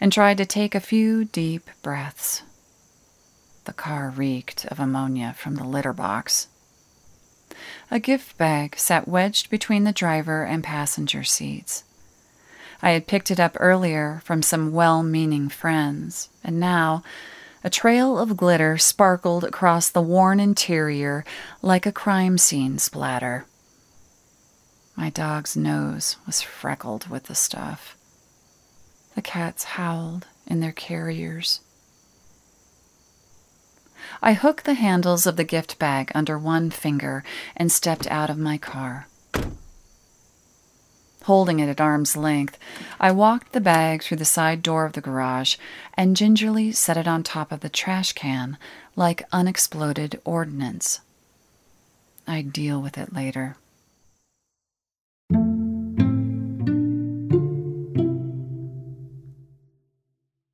and 0.00 0.12
tried 0.12 0.38
to 0.38 0.44
take 0.44 0.74
a 0.74 0.80
few 0.80 1.24
deep 1.24 1.70
breaths. 1.82 2.42
The 3.64 3.72
car 3.72 4.10
reeked 4.10 4.66
of 4.66 4.80
ammonia 4.80 5.36
from 5.38 5.54
the 5.54 5.64
litter 5.64 5.92
box. 5.92 6.48
A 7.92 8.00
gift 8.00 8.36
bag 8.36 8.76
sat 8.76 9.06
wedged 9.06 9.50
between 9.50 9.84
the 9.84 9.92
driver 9.92 10.42
and 10.42 10.64
passenger 10.64 11.22
seats. 11.22 11.84
I 12.82 12.90
had 12.90 13.06
picked 13.06 13.30
it 13.30 13.38
up 13.38 13.56
earlier 13.60 14.20
from 14.24 14.42
some 14.42 14.72
well 14.72 15.04
meaning 15.04 15.48
friends, 15.48 16.28
and 16.42 16.58
now 16.58 17.04
a 17.66 17.68
trail 17.68 18.16
of 18.16 18.36
glitter 18.36 18.78
sparkled 18.78 19.42
across 19.42 19.88
the 19.88 20.00
worn 20.00 20.38
interior 20.38 21.24
like 21.62 21.84
a 21.84 21.90
crime 21.90 22.38
scene 22.38 22.78
splatter. 22.78 23.44
My 24.94 25.10
dog's 25.10 25.56
nose 25.56 26.16
was 26.26 26.40
freckled 26.40 27.08
with 27.08 27.24
the 27.24 27.34
stuff. 27.34 27.96
The 29.16 29.20
cats 29.20 29.64
howled 29.64 30.28
in 30.46 30.60
their 30.60 30.70
carriers. 30.70 31.58
I 34.22 34.34
hooked 34.34 34.64
the 34.64 34.74
handles 34.74 35.26
of 35.26 35.34
the 35.34 35.42
gift 35.42 35.76
bag 35.80 36.12
under 36.14 36.38
one 36.38 36.70
finger 36.70 37.24
and 37.56 37.72
stepped 37.72 38.06
out 38.06 38.30
of 38.30 38.38
my 38.38 38.58
car. 38.58 39.08
Holding 41.26 41.58
it 41.58 41.68
at 41.68 41.80
arm's 41.80 42.16
length, 42.16 42.56
I 43.00 43.10
walked 43.10 43.50
the 43.50 43.60
bag 43.60 44.04
through 44.04 44.18
the 44.18 44.24
side 44.24 44.62
door 44.62 44.86
of 44.86 44.92
the 44.92 45.00
garage 45.00 45.56
and 45.94 46.16
gingerly 46.16 46.70
set 46.70 46.96
it 46.96 47.08
on 47.08 47.24
top 47.24 47.50
of 47.50 47.60
the 47.60 47.68
trash 47.68 48.12
can 48.12 48.56
like 48.94 49.24
unexploded 49.32 50.20
ordnance. 50.24 51.00
I'd 52.28 52.52
deal 52.52 52.80
with 52.80 52.96
it 52.96 53.12
later. 53.12 53.56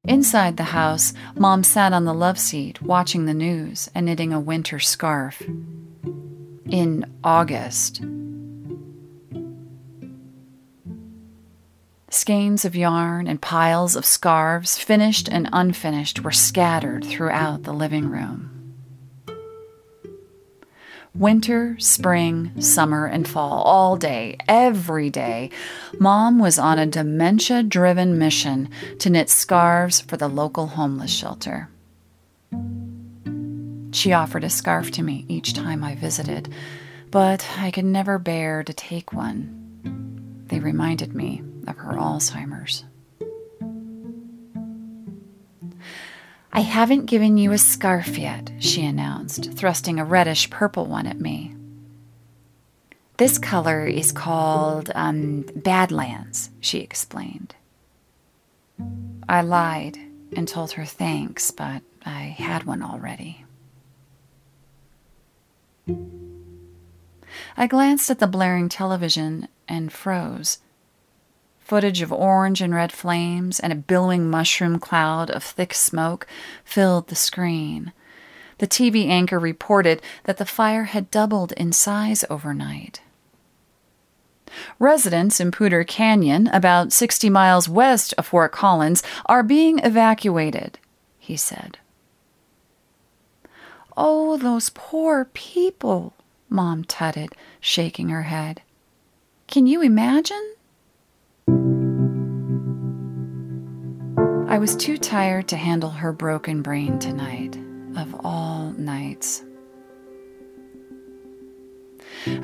Inside 0.05 0.57
the 0.57 0.73
house, 0.73 1.13
Mom 1.37 1.65
sat 1.65 1.93
on 1.93 2.07
the 2.07 2.15
love 2.15 2.39
seat 2.39 2.81
watching 2.81 3.27
the 3.27 3.35
news 3.35 3.91
and 3.95 4.07
knitting 4.07 4.33
a 4.33 4.41
winter 4.41 4.79
scarf. 4.79 5.43
In 6.65 7.05
August. 7.23 8.03
Skeins 12.15 12.67
of 12.67 12.77
yarn 12.77 13.27
and 13.27 13.41
piles 13.41 13.97
of 13.97 14.05
scarves, 14.05 14.77
finished 14.77 15.31
and 15.31 15.49
unfinished, 15.51 16.23
were 16.23 16.31
scattered 16.31 17.03
throughout 17.03 17.63
the 17.63 17.73
living 17.73 18.11
room. 18.11 18.75
Winter, 21.15 21.75
spring, 21.79 22.53
summer, 22.61 23.07
and 23.07 23.27
fall, 23.27 23.63
all 23.63 23.97
day, 23.97 24.37
every 24.47 25.09
day, 25.09 25.49
Mom 25.99 26.39
was 26.39 26.59
on 26.59 26.79
a 26.79 26.85
dementia 26.85 27.63
driven 27.63 28.19
mission 28.19 28.69
to 28.99 29.09
knit 29.09 29.31
scarves 29.31 30.03
for 30.03 30.19
the 30.19 30.29
local 30.29 30.67
homeless 30.67 31.11
shelter. 31.11 31.71
She 33.93 34.13
offered 34.13 34.45
a 34.45 34.51
scarf 34.51 34.91
to 34.93 35.03
me 35.03 35.25
each 35.29 35.55
time 35.55 35.83
I 35.83 35.95
visited, 35.95 36.53
but 37.11 37.49
I 37.57 37.71
could 37.71 37.87
never 37.87 38.19
bear 38.19 38.63
to 38.63 38.73
take 38.75 39.15
one. 39.15 40.45
They 40.49 40.61
reminded 40.61 41.15
me 41.15 41.43
of 41.67 41.77
her 41.79 41.93
Alzheimer's. 41.93 42.85
I 46.53 46.61
haven't 46.61 47.07
given 47.07 47.39
you 47.39 47.53
a 47.53 47.59
scarf 47.59 48.19
yet, 48.19 48.51
she 48.59 48.85
announced, 48.85 49.53
thrusting 49.53 49.99
a 49.99 50.05
reddish 50.05 50.51
purple 50.51 50.87
one 50.87 51.07
at 51.07 51.19
me. 51.19 51.55
This 53.17 53.39
color 53.39 53.87
is 53.87 54.13
called 54.13 54.91
um, 54.95 55.43
Badlands, 55.57 56.51
she 56.61 56.81
explained. 56.81 57.55
I 59.29 59.43
lied 59.43 59.99
and 60.37 60.47
told 60.47 60.73
her 60.73 60.85
thanks, 60.85 61.51
but 61.51 61.83
I 62.05 62.35
had 62.37 62.65
one 62.65 62.83
already. 62.83 63.45
I 67.57 67.67
glanced 67.67 68.11
at 68.11 68.19
the 68.19 68.27
blaring 68.27 68.69
television 68.69 69.49
and 69.69 69.93
froze. 69.93 70.59
Footage 71.73 72.03
of 72.03 72.13
orange 72.13 72.61
and 72.61 72.75
red 72.75 72.93
flames 72.93 73.59
and 73.59 73.73
a 73.73 73.77
billowing 73.77 74.29
mushroom 74.29 74.79
cloud 74.79 75.31
of 75.31 75.43
thick 75.43 75.73
smoke 75.73 76.27
filled 76.67 77.07
the 77.07 77.15
screen. 77.15 77.95
The 78.59 78.67
TV 78.67 79.09
anchor 79.09 79.39
reported 79.39 80.03
that 80.25 80.37
the 80.37 80.45
fire 80.45 80.85
had 80.85 81.11
doubled 81.11 81.53
in 81.53 81.73
size 81.73 82.27
overnight. 82.29 83.01
Residents 84.79 85.41
in 85.41 85.51
Poudre 85.51 85.87
Canyon, 85.87 86.49
about 86.49 86.93
60 86.93 87.31
miles 87.31 87.71
west 87.71 88.13
of 88.19 88.27
Fort 88.27 88.53
Collins, 88.53 89.03
are 89.25 89.43
being 89.43 89.79
evacuated, 89.79 90.79
he 91.19 91.39
said. 91.39 91.79
Oh, 93.97 94.37
those 94.37 94.69
poor 94.69 95.25
people, 95.33 96.13
Mom 96.51 96.85
tutted, 96.85 97.33
shaking 97.61 98.11
her 98.11 98.25
head. 98.25 98.61
Can 99.47 99.67
you 99.67 99.81
imagine? 99.81 100.53
I 104.53 104.59
was 104.59 104.77
too 104.77 104.99
tired 104.99 105.49
to 105.49 105.57
handle 105.57 105.91
her 105.91 106.13
broken 106.13 106.63
brain 106.63 106.99
tonight, 106.99 107.59
of 107.97 108.15
all 108.25 108.73
nights. 108.73 109.43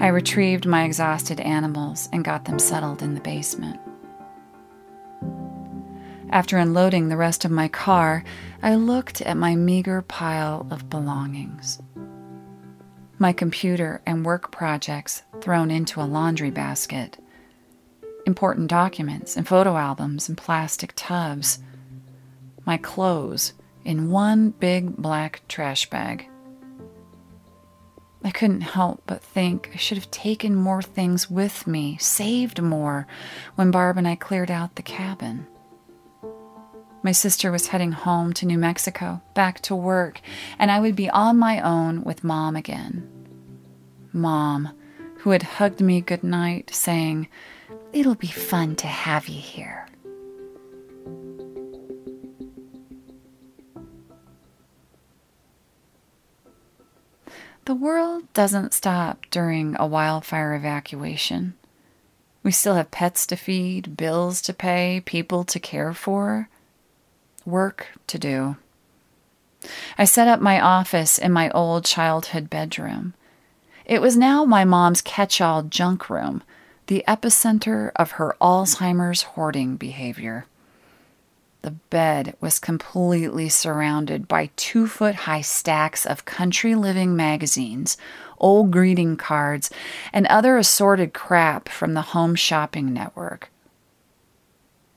I 0.00 0.08
retrieved 0.08 0.66
my 0.66 0.84
exhausted 0.84 1.38
animals 1.40 2.08
and 2.12 2.24
got 2.24 2.46
them 2.46 2.58
settled 2.58 3.02
in 3.02 3.14
the 3.14 3.20
basement. 3.20 3.78
After 6.30 6.58
unloading 6.58 7.08
the 7.08 7.16
rest 7.16 7.44
of 7.44 7.50
my 7.50 7.68
car, 7.68 8.24
I 8.62 8.74
looked 8.74 9.20
at 9.22 9.36
my 9.36 9.54
meager 9.54 10.02
pile 10.02 10.66
of 10.70 10.90
belongings. 10.90 11.80
My 13.18 13.32
computer 13.32 14.00
and 14.06 14.24
work 14.24 14.50
projects 14.50 15.22
thrown 15.40 15.70
into 15.70 16.00
a 16.00 16.02
laundry 16.02 16.50
basket, 16.50 17.18
important 18.28 18.68
documents 18.68 19.36
and 19.36 19.48
photo 19.48 19.76
albums 19.76 20.28
in 20.28 20.36
plastic 20.36 20.92
tubs 20.94 21.58
my 22.68 22.76
clothes 22.76 23.54
in 23.82 24.10
one 24.10 24.50
big 24.50 24.94
black 24.94 25.40
trash 25.48 25.88
bag. 25.88 26.28
I 28.22 28.30
couldn't 28.30 28.60
help 28.60 29.02
but 29.06 29.22
think 29.22 29.70
I 29.72 29.78
should 29.78 29.96
have 29.96 30.10
taken 30.10 30.54
more 30.54 30.82
things 30.82 31.30
with 31.30 31.66
me, 31.66 31.96
saved 31.98 32.60
more, 32.60 33.06
when 33.54 33.70
Barb 33.70 33.96
and 33.96 34.06
I 34.06 34.16
cleared 34.16 34.50
out 34.50 34.76
the 34.76 34.82
cabin. 34.82 35.46
My 37.02 37.12
sister 37.12 37.50
was 37.50 37.68
heading 37.68 37.92
home 37.92 38.34
to 38.34 38.44
New 38.44 38.58
Mexico, 38.58 39.22
back 39.32 39.60
to 39.62 39.74
work, 39.74 40.20
and 40.58 40.70
I 40.70 40.78
would 40.78 40.94
be 40.94 41.08
on 41.08 41.38
my 41.38 41.62
own 41.62 42.04
with 42.04 42.22
Mom 42.22 42.54
again. 42.54 43.08
Mom, 44.12 44.76
who 45.20 45.30
had 45.30 45.42
hugged 45.42 45.80
me 45.80 46.02
goodnight, 46.02 46.74
saying, 46.74 47.28
It'll 47.92 48.14
be 48.14 48.26
fun 48.28 48.76
to 48.76 48.86
have 48.86 49.28
you 49.28 49.40
here. 49.40 49.86
The 57.64 57.74
world 57.74 58.32
doesn't 58.32 58.72
stop 58.72 59.26
during 59.30 59.76
a 59.78 59.86
wildfire 59.86 60.54
evacuation. 60.54 61.54
We 62.42 62.50
still 62.50 62.76
have 62.76 62.90
pets 62.90 63.26
to 63.26 63.36
feed, 63.36 63.96
bills 63.96 64.40
to 64.42 64.54
pay, 64.54 65.02
people 65.04 65.44
to 65.44 65.60
care 65.60 65.92
for, 65.92 66.48
work 67.44 67.88
to 68.06 68.18
do. 68.18 68.56
I 69.98 70.04
set 70.04 70.28
up 70.28 70.40
my 70.40 70.60
office 70.60 71.18
in 71.18 71.32
my 71.32 71.50
old 71.50 71.84
childhood 71.84 72.48
bedroom. 72.48 73.14
It 73.84 74.00
was 74.00 74.16
now 74.16 74.44
my 74.44 74.64
mom's 74.64 75.02
catch 75.02 75.40
all 75.40 75.62
junk 75.62 76.08
room, 76.08 76.42
the 76.88 77.04
epicenter 77.06 77.92
of 77.96 78.12
her 78.12 78.34
Alzheimer's 78.40 79.22
hoarding 79.22 79.76
behavior. 79.76 80.46
The 81.60 81.72
bed 81.72 82.34
was 82.40 82.58
completely 82.58 83.50
surrounded 83.50 84.26
by 84.26 84.50
two 84.56 84.86
foot 84.86 85.14
high 85.14 85.42
stacks 85.42 86.06
of 86.06 86.24
country 86.24 86.74
living 86.74 87.14
magazines, 87.14 87.98
old 88.38 88.70
greeting 88.70 89.16
cards, 89.16 89.70
and 90.14 90.26
other 90.28 90.56
assorted 90.56 91.12
crap 91.12 91.68
from 91.68 91.92
the 91.92 92.02
home 92.16 92.34
shopping 92.34 92.94
network. 92.94 93.50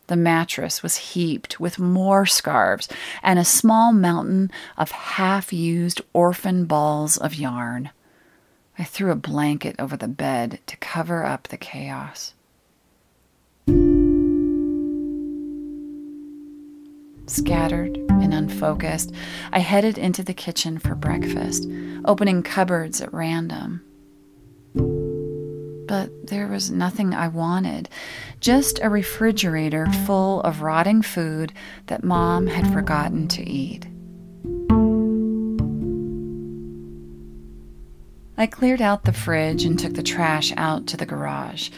The 0.08 0.15
mattress 0.15 0.82
was 0.82 0.95
heaped 0.95 1.60
with 1.60 1.77
more 1.77 2.25
scarves 2.25 2.88
and 3.21 3.38
a 3.38 3.45
small 3.45 3.91
mountain 3.91 4.49
of 4.77 4.91
half 4.91 5.51
used 5.51 6.01
orphan 6.13 6.65
balls 6.65 7.17
of 7.17 7.36
yarn. 7.36 7.89
I 8.81 8.83
threw 8.83 9.11
a 9.11 9.15
blanket 9.15 9.75
over 9.77 9.95
the 9.95 10.07
bed 10.07 10.57
to 10.65 10.75
cover 10.77 11.23
up 11.23 11.49
the 11.49 11.57
chaos. 11.57 12.33
Scattered 17.27 17.95
and 18.09 18.33
unfocused, 18.33 19.13
I 19.53 19.59
headed 19.59 19.99
into 19.99 20.23
the 20.23 20.33
kitchen 20.33 20.79
for 20.79 20.95
breakfast, 20.95 21.69
opening 22.05 22.41
cupboards 22.41 23.01
at 23.01 23.13
random. 23.13 23.83
But 25.87 26.25
there 26.25 26.47
was 26.47 26.71
nothing 26.71 27.13
I 27.13 27.27
wanted, 27.27 27.87
just 28.39 28.79
a 28.81 28.89
refrigerator 28.89 29.85
full 30.07 30.41
of 30.41 30.63
rotting 30.63 31.03
food 31.03 31.53
that 31.85 32.03
Mom 32.03 32.47
had 32.47 32.73
forgotten 32.73 33.27
to 33.27 33.47
eat. 33.47 33.85
I 38.41 38.47
cleared 38.47 38.82
out 38.82 39.04
the 39.04 39.13
fridge 39.13 39.65
and 39.65 39.77
took 39.77 39.93
the 39.93 40.01
trash 40.01 40.51
out 40.58 40.88
to 40.88 40.97
the 40.97 41.06
garage, 41.06 41.69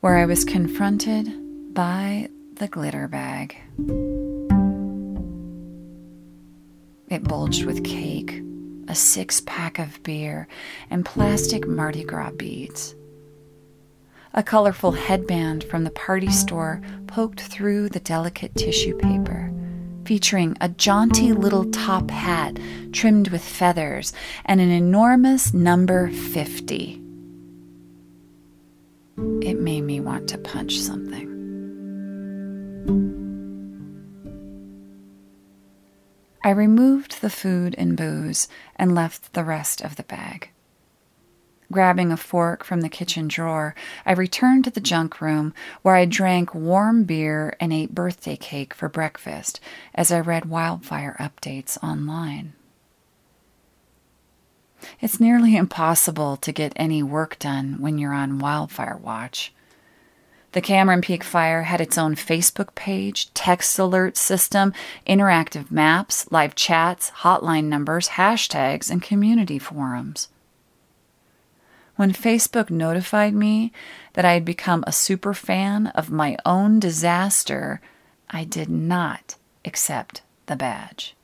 where 0.00 0.18
I 0.18 0.26
was 0.26 0.44
confronted 0.44 1.72
by 1.72 2.28
the 2.56 2.68
glitter 2.68 3.08
bag. 3.08 3.56
It 7.08 7.24
bulged 7.24 7.64
with 7.64 7.82
cake, 7.82 8.42
a 8.88 8.94
six 8.94 9.40
pack 9.46 9.78
of 9.78 10.02
beer, 10.02 10.48
and 10.90 11.02
plastic 11.02 11.66
Mardi 11.66 12.04
Gras 12.04 12.32
beads. 12.32 12.94
A 14.34 14.42
colorful 14.42 14.92
headband 14.92 15.64
from 15.64 15.84
the 15.84 15.90
party 15.92 16.30
store 16.30 16.82
poked 17.06 17.40
through 17.40 17.88
the 17.88 18.00
delicate 18.00 18.54
tissue 18.54 18.98
paper, 18.98 19.43
featuring 20.04 20.56
a 20.60 20.68
jaunty 20.68 21.32
little 21.32 21.64
top 21.70 22.10
hat 22.10 22.58
trimmed 22.92 23.28
with 23.28 23.42
feathers 23.42 24.12
and 24.44 24.60
an 24.60 24.70
enormous 24.70 25.52
number 25.54 26.10
50. 26.10 27.00
It 29.42 29.60
made 29.60 29.82
me 29.82 30.00
want 30.00 30.28
to 30.28 30.38
punch 30.38 30.78
something. 30.78 31.30
I 36.44 36.50
removed 36.50 37.20
the 37.20 37.30
food 37.30 37.74
and 37.78 37.96
booze 37.96 38.48
and 38.76 38.94
left 38.94 39.32
the 39.32 39.44
rest 39.44 39.80
of 39.80 39.96
the 39.96 40.02
bag. 40.02 40.50
Grabbing 41.72 42.12
a 42.12 42.16
fork 42.16 42.62
from 42.64 42.82
the 42.82 42.88
kitchen 42.88 43.26
drawer, 43.26 43.74
I 44.04 44.12
returned 44.12 44.64
to 44.64 44.70
the 44.70 44.80
junk 44.80 45.20
room 45.20 45.54
where 45.82 45.96
I 45.96 46.04
drank 46.04 46.54
warm 46.54 47.04
beer 47.04 47.56
and 47.58 47.72
ate 47.72 47.94
birthday 47.94 48.36
cake 48.36 48.74
for 48.74 48.88
breakfast 48.88 49.60
as 49.94 50.12
I 50.12 50.20
read 50.20 50.44
wildfire 50.44 51.16
updates 51.18 51.82
online. 51.82 52.52
It's 55.00 55.20
nearly 55.20 55.56
impossible 55.56 56.36
to 56.36 56.52
get 56.52 56.74
any 56.76 57.02
work 57.02 57.38
done 57.38 57.76
when 57.80 57.96
you're 57.96 58.12
on 58.12 58.38
wildfire 58.38 58.98
watch. 58.98 59.52
The 60.52 60.60
Cameron 60.60 61.00
Peak 61.00 61.24
Fire 61.24 61.62
had 61.62 61.80
its 61.80 61.98
own 61.98 62.14
Facebook 62.14 62.74
page, 62.76 63.32
text 63.34 63.76
alert 63.76 64.16
system, 64.16 64.72
interactive 65.04 65.70
maps, 65.70 66.30
live 66.30 66.54
chats, 66.54 67.10
hotline 67.10 67.64
numbers, 67.64 68.10
hashtags, 68.10 68.88
and 68.88 69.02
community 69.02 69.58
forums. 69.58 70.28
When 71.96 72.12
Facebook 72.12 72.70
notified 72.70 73.34
me 73.34 73.72
that 74.14 74.24
I 74.24 74.32
had 74.32 74.44
become 74.44 74.82
a 74.84 74.92
super 74.92 75.32
fan 75.32 75.86
of 75.88 76.10
my 76.10 76.36
own 76.44 76.80
disaster, 76.80 77.80
I 78.28 78.42
did 78.42 78.68
not 78.68 79.36
accept 79.64 80.22
the 80.46 80.56
badge. 80.56 81.14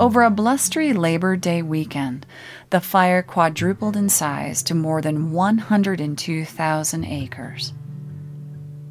Over 0.00 0.22
a 0.22 0.30
blustery 0.30 0.92
Labor 0.92 1.36
Day 1.36 1.62
weekend, 1.62 2.26
the 2.70 2.80
fire 2.80 3.22
quadrupled 3.22 3.96
in 3.96 4.08
size 4.08 4.62
to 4.64 4.74
more 4.74 5.00
than 5.00 5.30
102,000 5.30 7.04
acres. 7.04 7.72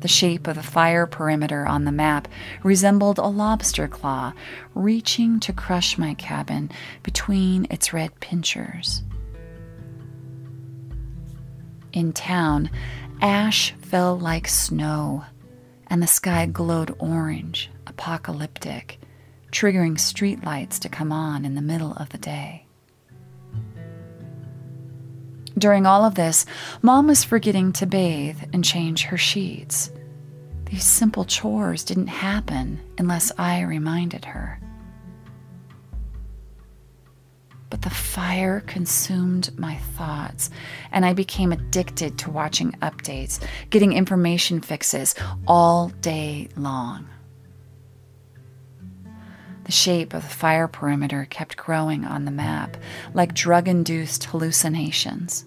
The 0.03 0.09
shape 0.09 0.47
of 0.47 0.57
the 0.57 0.63
fire 0.63 1.07
perimeter 1.07 1.65
on 1.65 1.85
the 1.85 1.91
map 1.93 2.27
resembled 2.61 3.19
a 3.19 3.27
lobster 3.27 3.87
claw 3.87 4.33
reaching 4.75 5.39
to 5.39 5.53
crush 5.53 5.97
my 5.97 6.13
cabin 6.15 6.71
between 7.03 7.67
its 7.69 7.93
red 7.93 8.19
pincers. 8.19 9.01
In 11.93 12.11
town, 12.11 12.69
ash 13.21 13.71
fell 13.79 14.19
like 14.19 14.49
snow, 14.49 15.23
and 15.87 16.03
the 16.03 16.07
sky 16.07 16.47
glowed 16.47 16.93
orange, 16.99 17.71
apocalyptic, 17.87 18.99
triggering 19.53 19.95
streetlights 19.95 20.79
to 20.79 20.89
come 20.89 21.13
on 21.13 21.45
in 21.45 21.55
the 21.55 21.61
middle 21.61 21.93
of 21.93 22.09
the 22.09 22.17
day. 22.17 22.62
During 25.57 25.85
all 25.85 26.03
of 26.03 26.15
this, 26.15 26.45
Mom 26.81 27.07
was 27.07 27.23
forgetting 27.23 27.73
to 27.73 27.85
bathe 27.85 28.37
and 28.53 28.63
change 28.63 29.03
her 29.03 29.17
sheets. 29.17 29.91
These 30.65 30.85
simple 30.85 31.25
chores 31.25 31.83
didn't 31.83 32.07
happen 32.07 32.81
unless 32.97 33.31
I 33.37 33.61
reminded 33.61 34.25
her. 34.25 34.59
But 37.69 37.83
the 37.83 37.89
fire 37.89 38.61
consumed 38.61 39.57
my 39.57 39.75
thoughts, 39.97 40.49
and 40.91 41.05
I 41.05 41.13
became 41.13 41.51
addicted 41.51 42.17
to 42.19 42.31
watching 42.31 42.71
updates, 42.81 43.39
getting 43.69 43.93
information 43.93 44.61
fixes 44.61 45.15
all 45.47 45.89
day 46.01 46.49
long. 46.55 47.07
The 49.63 49.71
shape 49.71 50.13
of 50.13 50.23
the 50.23 50.29
fire 50.29 50.67
perimeter 50.67 51.25
kept 51.29 51.55
growing 51.55 52.03
on 52.03 52.25
the 52.25 52.31
map, 52.31 52.75
like 53.13 53.33
drug 53.33 53.67
induced 53.67 54.25
hallucinations. 54.25 55.45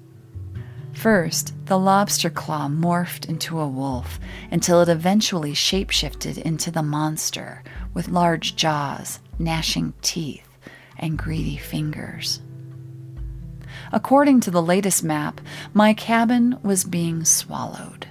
First, 0.94 1.52
the 1.66 1.79
lobster 1.79 2.31
claw 2.31 2.68
morphed 2.68 3.29
into 3.29 3.61
a 3.61 3.68
wolf 3.68 4.18
until 4.50 4.81
it 4.81 4.88
eventually 4.88 5.52
shapeshifted 5.52 6.38
into 6.38 6.70
the 6.70 6.83
monster 6.83 7.62
with 7.92 8.09
large 8.09 8.57
jaws, 8.57 9.20
gnashing 9.38 9.92
teeth, 10.00 10.48
and 10.98 11.18
greedy 11.18 11.59
fingers. 11.59 12.40
According 13.92 14.40
to 14.40 14.50
the 14.50 14.62
latest 14.62 15.05
map, 15.05 15.42
my 15.74 15.92
cabin 15.92 16.59
was 16.62 16.85
being 16.85 17.26
swallowed. 17.26 18.09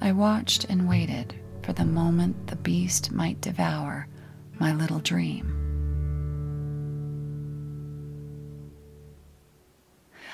I 0.00 0.10
watched 0.10 0.64
and 0.64 0.88
waited 0.88 1.34
for 1.68 1.74
the 1.74 1.84
moment 1.84 2.46
the 2.46 2.56
beast 2.56 3.12
might 3.12 3.42
devour 3.42 4.08
my 4.58 4.72
little 4.72 5.00
dream. 5.00 5.52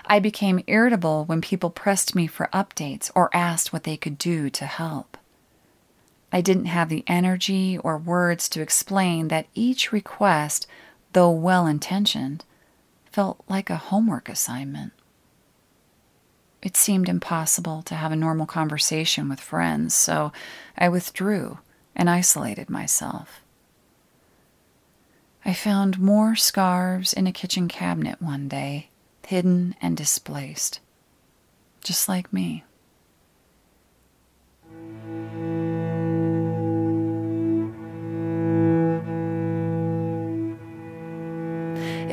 I 0.06 0.20
became 0.20 0.62
irritable 0.68 1.24
when 1.24 1.40
people 1.40 1.70
pressed 1.70 2.14
me 2.14 2.28
for 2.28 2.48
updates 2.52 3.10
or 3.16 3.34
asked 3.34 3.72
what 3.72 3.82
they 3.82 3.96
could 3.96 4.16
do 4.16 4.48
to 4.50 4.64
help. 4.64 5.18
I 6.32 6.40
didn't 6.40 6.66
have 6.66 6.88
the 6.88 7.02
energy 7.08 7.78
or 7.78 7.98
words 7.98 8.48
to 8.50 8.62
explain 8.62 9.26
that 9.26 9.48
each 9.54 9.90
request, 9.90 10.68
though 11.14 11.32
well 11.32 11.66
intentioned, 11.66 12.44
felt 13.10 13.42
like 13.48 13.70
a 13.70 13.90
homework 13.90 14.28
assignment. 14.28 14.92
It 16.64 16.78
seemed 16.78 17.10
impossible 17.10 17.82
to 17.82 17.94
have 17.94 18.10
a 18.10 18.16
normal 18.16 18.46
conversation 18.46 19.28
with 19.28 19.38
friends, 19.38 19.94
so 19.94 20.32
I 20.78 20.88
withdrew 20.88 21.58
and 21.94 22.08
isolated 22.08 22.70
myself. 22.70 23.42
I 25.44 25.52
found 25.52 26.00
more 26.00 26.34
scarves 26.34 27.12
in 27.12 27.26
a 27.26 27.32
kitchen 27.32 27.68
cabinet 27.68 28.22
one 28.22 28.48
day, 28.48 28.88
hidden 29.26 29.76
and 29.82 29.94
displaced, 29.94 30.80
just 31.84 32.08
like 32.08 32.32
me. 32.32 32.64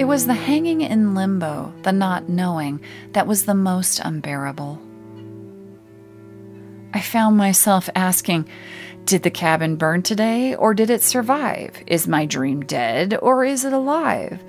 It 0.02 0.08
was 0.08 0.26
the 0.26 0.34
hanging 0.34 0.82
in 0.82 1.14
limbo, 1.14 1.72
the 1.84 1.92
not 1.92 2.28
knowing, 2.28 2.82
that 3.12 3.28
was 3.28 3.46
the 3.46 3.54
most 3.54 4.00
unbearable. 4.00 4.82
I 6.92 7.00
found 7.00 7.38
myself 7.38 7.88
asking, 7.94 8.50
Did 9.06 9.22
the 9.22 9.30
cabin 9.30 9.76
burn 9.76 10.02
today, 10.02 10.56
or 10.56 10.74
did 10.74 10.90
it 10.90 11.04
survive? 11.04 11.84
Is 11.86 12.08
my 12.08 12.26
dream 12.26 12.62
dead, 12.62 13.16
or 13.22 13.46
is 13.46 13.64
it 13.64 13.74
alive? 13.74 14.44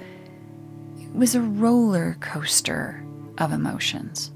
It 0.99 1.15
was 1.15 1.35
a 1.35 1.43
roller 1.43 2.17
coaster 2.21 3.05
of 3.37 3.53
emotions. 3.53 4.32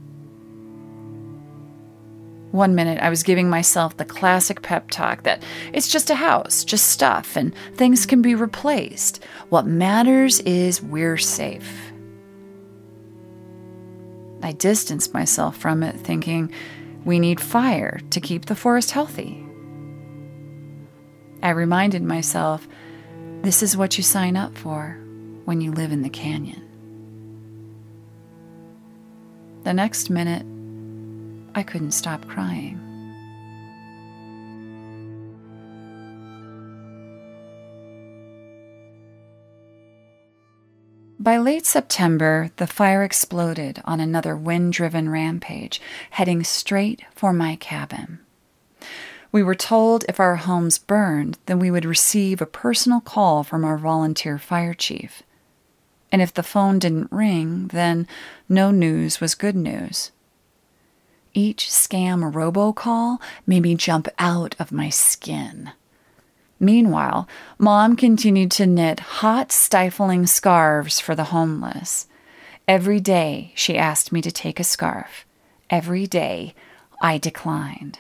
One 2.56 2.74
minute, 2.74 2.98
I 3.02 3.10
was 3.10 3.22
giving 3.22 3.50
myself 3.50 3.98
the 3.98 4.06
classic 4.06 4.62
pep 4.62 4.90
talk 4.90 5.24
that 5.24 5.42
it's 5.74 5.88
just 5.88 6.08
a 6.08 6.14
house, 6.14 6.64
just 6.64 6.88
stuff, 6.88 7.36
and 7.36 7.54
things 7.74 8.06
can 8.06 8.22
be 8.22 8.34
replaced. 8.34 9.22
What 9.50 9.66
matters 9.66 10.40
is 10.40 10.80
we're 10.80 11.18
safe. 11.18 11.92
I 14.42 14.52
distanced 14.52 15.12
myself 15.12 15.54
from 15.58 15.82
it, 15.82 16.00
thinking 16.00 16.50
we 17.04 17.18
need 17.18 17.42
fire 17.42 18.00
to 18.08 18.22
keep 18.22 18.46
the 18.46 18.56
forest 18.56 18.90
healthy. 18.90 19.46
I 21.42 21.50
reminded 21.50 22.04
myself 22.04 22.66
this 23.42 23.62
is 23.62 23.76
what 23.76 23.98
you 23.98 24.02
sign 24.02 24.34
up 24.34 24.56
for 24.56 24.98
when 25.44 25.60
you 25.60 25.72
live 25.72 25.92
in 25.92 26.00
the 26.00 26.08
canyon. 26.08 26.62
The 29.64 29.74
next 29.74 30.08
minute, 30.08 30.46
I 31.56 31.62
couldn't 31.62 31.92
stop 31.92 32.28
crying. 32.28 32.78
By 41.18 41.38
late 41.38 41.64
September, 41.64 42.50
the 42.56 42.66
fire 42.66 43.02
exploded 43.02 43.80
on 43.86 44.00
another 44.00 44.36
wind 44.36 44.74
driven 44.74 45.08
rampage, 45.08 45.80
heading 46.10 46.44
straight 46.44 47.02
for 47.14 47.32
my 47.32 47.56
cabin. 47.56 48.20
We 49.32 49.42
were 49.42 49.54
told 49.54 50.04
if 50.10 50.20
our 50.20 50.36
homes 50.36 50.78
burned, 50.78 51.38
then 51.46 51.58
we 51.58 51.70
would 51.70 51.86
receive 51.86 52.42
a 52.42 52.46
personal 52.46 53.00
call 53.00 53.42
from 53.42 53.64
our 53.64 53.78
volunteer 53.78 54.38
fire 54.38 54.74
chief. 54.74 55.22
And 56.12 56.20
if 56.20 56.34
the 56.34 56.42
phone 56.42 56.78
didn't 56.78 57.10
ring, 57.10 57.68
then 57.68 58.06
no 58.46 58.70
news 58.70 59.22
was 59.22 59.34
good 59.34 59.56
news. 59.56 60.12
Each 61.38 61.68
scam 61.68 62.32
robocall 62.32 63.20
made 63.46 63.60
me 63.60 63.74
jump 63.74 64.08
out 64.18 64.56
of 64.58 64.72
my 64.72 64.88
skin. 64.88 65.72
Meanwhile, 66.58 67.28
Mom 67.58 67.94
continued 67.94 68.50
to 68.52 68.64
knit 68.64 69.00
hot, 69.00 69.52
stifling 69.52 70.26
scarves 70.26 70.98
for 70.98 71.14
the 71.14 71.24
homeless. 71.24 72.06
Every 72.66 73.00
day 73.00 73.52
she 73.54 73.76
asked 73.76 74.12
me 74.12 74.22
to 74.22 74.32
take 74.32 74.58
a 74.58 74.64
scarf. 74.64 75.26
Every 75.68 76.06
day 76.06 76.54
I 77.02 77.18
declined. 77.18 77.98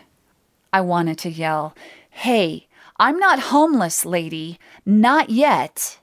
I 0.72 0.80
wanted 0.80 1.18
to 1.18 1.30
yell, 1.30 1.74
Hey, 2.08 2.68
I'm 2.98 3.18
not 3.18 3.52
homeless, 3.52 4.06
lady. 4.06 4.58
Not 4.86 5.28
yet. 5.28 5.98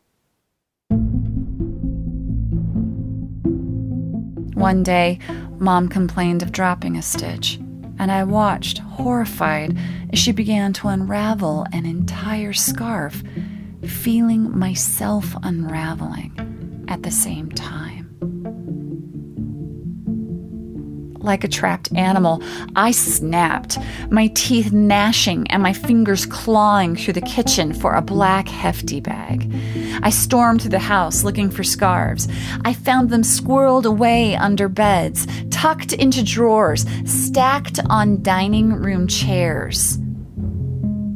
One 4.63 4.81
day, 4.81 5.19
Mom 5.59 5.89
complained 5.89 6.41
of 6.41 6.53
dropping 6.53 6.95
a 6.95 7.01
stitch, 7.01 7.59
and 7.99 8.09
I 8.09 8.23
watched, 8.23 8.77
horrified, 8.77 9.77
as 10.13 10.19
she 10.19 10.31
began 10.31 10.71
to 10.71 10.87
unravel 10.87 11.65
an 11.73 11.85
entire 11.85 12.53
scarf, 12.53 13.21
feeling 13.85 14.57
myself 14.57 15.35
unraveling 15.43 16.85
at 16.87 17.03
the 17.03 17.11
same 17.11 17.51
time. 17.51 18.02
Like 21.23 21.43
a 21.43 21.47
trapped 21.47 21.91
animal. 21.95 22.43
I 22.75 22.91
snapped, 22.91 23.77
my 24.09 24.27
teeth 24.35 24.71
gnashing 24.71 25.49
and 25.49 25.63
my 25.63 25.73
fingers 25.73 26.25
clawing 26.25 26.95
through 26.95 27.13
the 27.13 27.21
kitchen 27.21 27.73
for 27.73 27.93
a 27.93 28.01
black 28.01 28.47
hefty 28.47 28.99
bag. 28.99 29.51
I 30.01 30.09
stormed 30.09 30.61
through 30.61 30.71
the 30.71 30.79
house 30.79 31.23
looking 31.23 31.49
for 31.49 31.63
scarves. 31.63 32.27
I 32.65 32.73
found 32.73 33.09
them 33.09 33.21
squirreled 33.21 33.85
away 33.85 34.35
under 34.35 34.67
beds, 34.67 35.27
tucked 35.49 35.93
into 35.93 36.23
drawers, 36.23 36.85
stacked 37.05 37.79
on 37.89 38.21
dining 38.23 38.73
room 38.73 39.07
chairs. 39.07 39.97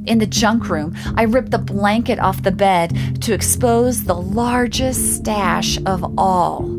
In 0.07 0.19
the 0.19 0.25
junk 0.25 0.69
room, 0.69 0.95
I 1.17 1.23
ripped 1.23 1.51
the 1.51 1.57
blanket 1.57 2.17
off 2.17 2.43
the 2.43 2.51
bed 2.51 3.21
to 3.23 3.33
expose 3.33 4.05
the 4.05 4.15
largest 4.15 5.17
stash 5.17 5.77
of 5.85 6.17
all. 6.17 6.76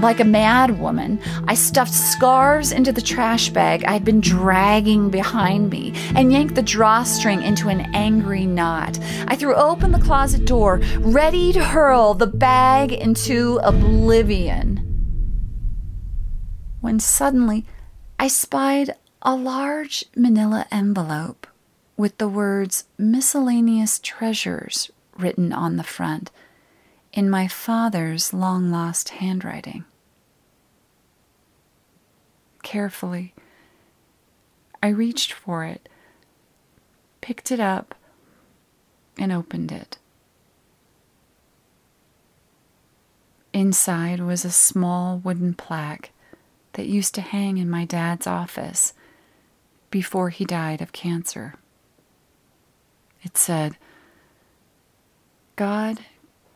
Like 0.00 0.20
a 0.20 0.24
mad 0.24 0.80
woman, 0.80 1.20
I 1.46 1.52
stuffed 1.52 1.92
scarves 1.92 2.72
into 2.72 2.90
the 2.90 3.02
trash 3.02 3.50
bag 3.50 3.84
I 3.84 3.92
had 3.92 4.04
been 4.04 4.22
dragging 4.22 5.10
behind 5.10 5.68
me 5.68 5.92
and 6.16 6.32
yanked 6.32 6.54
the 6.54 6.62
drawstring 6.62 7.42
into 7.42 7.68
an 7.68 7.82
angry 7.94 8.46
knot. 8.46 8.98
I 9.28 9.36
threw 9.36 9.54
open 9.54 9.92
the 9.92 9.98
closet 9.98 10.46
door, 10.46 10.80
ready 11.00 11.52
to 11.52 11.62
hurl 11.62 12.14
the 12.14 12.26
bag 12.26 12.92
into 12.92 13.60
oblivion. 13.62 14.78
When 16.80 16.98
suddenly 16.98 17.66
I 18.18 18.28
spied 18.28 18.94
a 19.20 19.36
large 19.36 20.06
manila 20.16 20.64
envelope 20.72 21.46
with 21.98 22.16
the 22.16 22.28
words 22.28 22.84
miscellaneous 22.96 23.98
treasures 23.98 24.90
written 25.18 25.52
on 25.52 25.76
the 25.76 25.84
front 25.84 26.30
in 27.12 27.28
my 27.28 27.46
father's 27.46 28.32
long 28.32 28.70
lost 28.70 29.10
handwriting 29.10 29.84
carefully. 32.62 33.34
I 34.82 34.88
reached 34.88 35.32
for 35.32 35.64
it, 35.64 35.88
picked 37.20 37.50
it 37.50 37.60
up, 37.60 37.94
and 39.18 39.32
opened 39.32 39.70
it. 39.70 39.98
Inside 43.52 44.20
was 44.20 44.44
a 44.44 44.50
small 44.50 45.18
wooden 45.18 45.54
plaque 45.54 46.10
that 46.74 46.86
used 46.86 47.14
to 47.16 47.20
hang 47.20 47.58
in 47.58 47.68
my 47.68 47.84
dad's 47.84 48.26
office 48.26 48.94
before 49.90 50.30
he 50.30 50.44
died 50.44 50.80
of 50.80 50.92
cancer. 50.92 51.54
It 53.22 53.36
said, 53.36 53.76
God, 55.56 56.00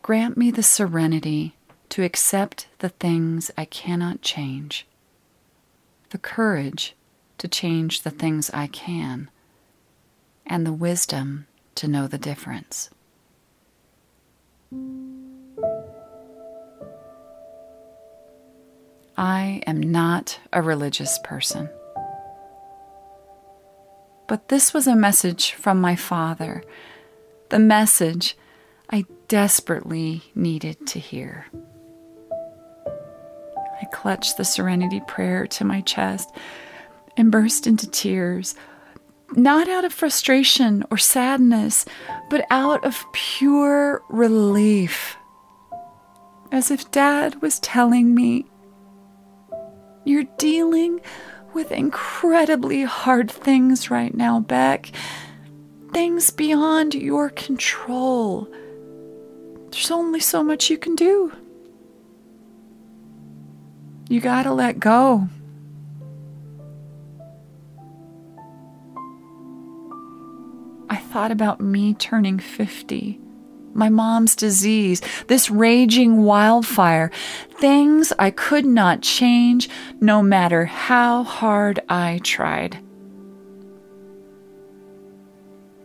grant 0.03 0.37
me 0.37 0.51
the 0.51 0.63
serenity 0.63 1.57
to 1.91 2.05
accept 2.05 2.69
the 2.79 2.89
things 2.89 3.51
I 3.59 3.65
cannot 3.65 4.23
change 4.23 4.87
the 6.15 6.19
courage 6.19 6.95
to 7.39 7.49
change 7.49 8.03
the 8.03 8.11
things 8.11 8.49
I 8.55 8.69
can, 8.69 9.29
and 10.47 10.65
the 10.65 10.73
wisdom 10.73 11.49
to 11.75 11.89
know 11.89 12.07
the 12.07 12.19
difference. 12.19 12.89
I 19.19 19.61
am 19.67 19.81
not 19.81 20.39
a 20.53 20.63
religious 20.63 21.19
person. 21.25 21.69
But 24.29 24.51
this 24.51 24.73
was 24.73 24.87
a 24.87 24.95
message 24.95 25.51
from 25.51 25.81
my 25.81 25.97
father, 25.97 26.63
the 27.49 27.59
message 27.59 28.37
I 28.89 29.05
desperately 29.27 30.23
needed 30.33 30.87
to 30.87 31.01
hear. 31.01 31.47
I 33.85 33.87
clutched 33.89 34.39
the 34.39 34.47
serenity 34.47 35.03
prayer 35.07 35.47
to 35.49 35.63
my 35.63 35.83
chest 35.83 36.35
and 37.19 37.31
burst 37.31 37.67
into 37.67 37.87
tears, 37.87 38.55
not 39.33 39.69
out 39.69 39.85
of 39.85 39.93
frustration 39.93 40.85
or 40.91 40.97
sadness, 40.97 41.85
but 42.31 42.47
out 42.49 42.83
of 42.83 43.05
pure 43.13 44.03
relief. 44.09 45.19
As 46.51 46.71
if 46.71 46.91
Dad 46.93 47.43
was 47.43 47.61
telling 47.61 48.15
me, 48.15 48.47
You're 50.07 50.25
dealing 50.39 51.03
with 51.53 51.71
incredibly 51.71 52.85
hard 52.85 53.31
things 53.31 53.91
right 53.91 54.15
now, 54.15 54.41
Beck. 54.41 54.93
Things 55.93 56.31
beyond 56.31 56.95
your 56.95 57.29
control. 57.29 58.49
There's 59.73 59.91
only 59.91 60.21
so 60.21 60.43
much 60.43 60.71
you 60.71 60.79
can 60.79 60.95
do. 60.97 61.33
You 64.09 64.21
gotta 64.21 64.53
let 64.53 64.79
go. 64.79 65.29
I 70.91 70.97
thought 70.97 71.31
about 71.31 71.61
me 71.61 71.95
turning 71.95 72.39
50, 72.39 73.19
my 73.73 73.89
mom's 73.89 74.37
disease, 74.37 75.01
this 75.27 75.51
raging 75.51 76.23
wildfire, 76.23 77.11
things 77.59 78.13
I 78.19 78.31
could 78.31 78.67
not 78.67 79.01
change 79.01 79.71
no 80.01 80.23
matter 80.23 80.67
how 80.67 81.25
hard 81.25 81.81
I 81.89 82.21
tried. 82.23 82.79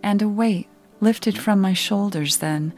And 0.03 0.21
a 0.21 0.29
weight 0.29 0.67
lifted 0.99 1.37
from 1.37 1.61
my 1.61 1.73
shoulders 1.73 2.37
then, 2.37 2.73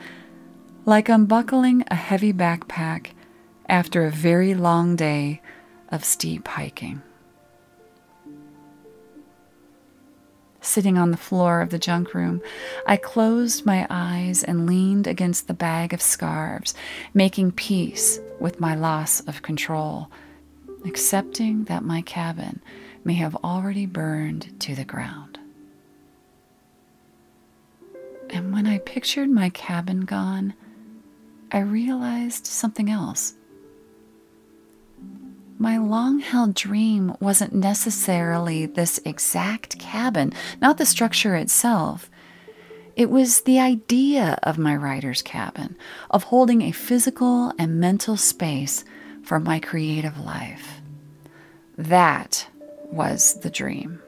like 0.86 1.10
unbuckling 1.10 1.84
a 1.88 1.96
heavy 1.96 2.32
backpack 2.32 3.08
after 3.72 4.06
a 4.06 4.12
very 4.12 4.54
long 4.54 4.98
day 4.98 5.42
of 5.90 6.04
steep 6.04 6.46
hiking. 6.46 7.02
Sitting 10.60 10.98
on 10.98 11.10
the 11.10 11.18
floor 11.18 11.62
of 11.62 11.70
the 11.70 11.80
junk 11.80 12.14
room, 12.14 12.42
I 12.86 12.98
closed 12.98 13.66
my 13.66 13.88
eyes 13.90 14.44
and 14.44 14.68
leaned 14.68 15.08
against 15.08 15.48
the 15.48 15.54
bag 15.54 15.94
of 15.94 16.02
scarves, 16.02 16.76
making 17.14 17.54
peace 17.54 18.20
with 18.40 18.60
my 18.60 18.76
loss 18.76 19.22
of 19.22 19.42
control, 19.42 20.12
accepting 20.86 21.64
that 21.64 21.84
my 21.84 22.02
cabin 22.02 22.62
may 23.06 23.14
have 23.14 23.36
already 23.38 23.86
burned 23.86 24.60
to 24.60 24.76
the 24.76 24.86
ground. 24.86 25.40
And 28.30 28.54
when 28.54 28.68
I 28.68 28.80
pictured 28.80 29.30
my 29.30 29.50
cabin 29.50 30.02
gone, 30.02 30.56
I 31.52 31.60
realized 31.60 32.46
something 32.46 32.90
else. 32.90 33.34
My 35.62 35.78
long 35.78 36.22
held 36.22 36.56
dream 36.56 37.16
wasn't 37.20 37.54
necessarily 37.54 38.66
this 38.66 39.00
exact 39.06 39.78
cabin, 39.78 40.34
not 40.60 40.80
the 40.80 40.88
structure 40.88 41.36
itself. 41.36 42.10
It 42.96 43.12
was 43.12 43.42
the 43.42 43.60
idea 43.60 44.40
of 44.42 44.58
my 44.58 44.76
writer's 44.76 45.22
cabin, 45.22 45.76
of 46.10 46.24
holding 46.24 46.64
a 46.64 46.72
physical 46.72 47.54
and 47.60 47.80
mental 47.80 48.18
space 48.18 48.84
for 49.22 49.40
my 49.40 49.60
creative 49.60 50.18
life. 50.18 50.82
That 51.78 52.48
was 52.92 53.36
the 53.42 53.52
dream. 53.52 54.02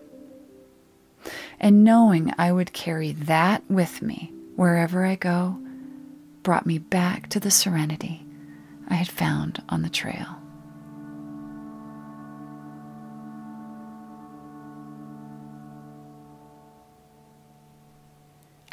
And 1.60 1.84
knowing 1.84 2.34
I 2.36 2.52
would 2.52 2.74
carry 2.74 3.12
that 3.12 3.62
with 3.70 4.02
me 4.02 4.34
wherever 4.56 5.06
I 5.06 5.13
go 5.13 5.60
brought 6.42 6.66
me 6.66 6.80
back 6.80 7.30
to 7.30 7.39
the 7.39 7.52
serenity 7.52 8.26
I 8.88 8.96
had 8.96 9.08
found 9.08 9.62
on 9.70 9.84
the 9.84 9.89
trail. 9.89 10.42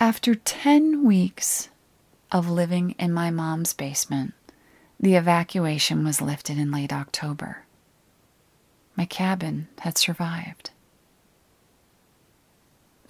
After 0.01 0.35
10 0.35 1.05
weeks 1.05 1.69
of 2.33 2.49
living 2.49 2.93
in 2.93 3.13
my 3.13 3.31
mom's 3.31 3.75
basement, 3.75 4.33
the 4.99 5.15
evacuation 5.15 6.07
was 6.07 6.23
lifted 6.23 6.57
in 6.57 6.71
late 6.71 6.91
October. 6.91 7.67
My 8.97 9.05
cabin 9.05 9.69
had 9.81 9.99
survived. 9.99 10.71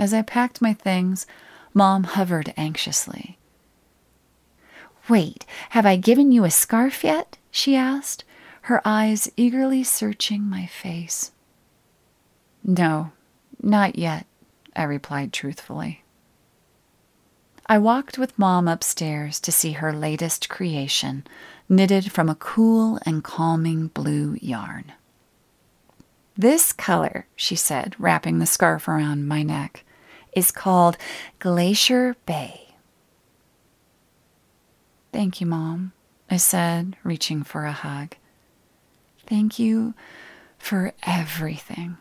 As 0.00 0.12
I 0.12 0.22
packed 0.22 0.60
my 0.60 0.74
things, 0.74 1.28
Mom 1.72 2.02
hovered 2.02 2.52
anxiously. 2.56 3.38
Wait, 5.08 5.46
have 5.70 5.86
I 5.86 5.94
given 5.94 6.32
you 6.32 6.42
a 6.42 6.50
scarf 6.50 7.04
yet? 7.04 7.38
she 7.52 7.76
asked, 7.76 8.24
her 8.62 8.82
eyes 8.84 9.30
eagerly 9.36 9.84
searching 9.84 10.42
my 10.42 10.66
face. 10.66 11.30
No, 12.64 13.12
not 13.62 13.96
yet, 13.96 14.26
I 14.74 14.82
replied 14.82 15.32
truthfully. 15.32 15.99
I 17.70 17.78
walked 17.78 18.18
with 18.18 18.36
Mom 18.36 18.66
upstairs 18.66 19.38
to 19.38 19.52
see 19.52 19.72
her 19.72 19.92
latest 19.92 20.48
creation, 20.48 21.24
knitted 21.68 22.10
from 22.10 22.28
a 22.28 22.34
cool 22.34 22.98
and 23.06 23.22
calming 23.22 23.86
blue 23.86 24.36
yarn. 24.42 24.92
This 26.36 26.72
color, 26.72 27.28
she 27.36 27.54
said, 27.54 27.94
wrapping 27.96 28.40
the 28.40 28.46
scarf 28.46 28.88
around 28.88 29.28
my 29.28 29.44
neck, 29.44 29.84
is 30.32 30.50
called 30.50 30.96
Glacier 31.38 32.16
Bay. 32.26 32.74
Thank 35.12 35.40
you, 35.40 35.46
Mom, 35.46 35.92
I 36.28 36.38
said, 36.38 36.96
reaching 37.04 37.44
for 37.44 37.66
a 37.66 37.72
hug. 37.72 38.16
Thank 39.28 39.60
you 39.60 39.94
for 40.58 40.92
everything. 41.04 41.98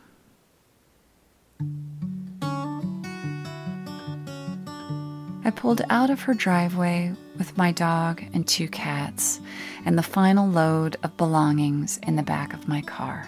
I 5.46 5.52
pulled 5.52 5.82
out 5.90 6.10
of 6.10 6.22
her 6.22 6.34
driveway 6.34 7.14
with 7.38 7.58
my 7.58 7.72
dog 7.72 8.22
and 8.34 8.46
two 8.46 8.68
cats 8.68 9.40
and 9.86 9.98
the 9.98 10.04
final 10.04 10.48
load 10.48 10.98
of 11.02 11.16
belongings 11.16 11.98
in 12.04 12.18
the 12.18 12.24
back 12.24 12.54
of 12.54 12.68
my 12.68 12.82
car. 12.82 13.26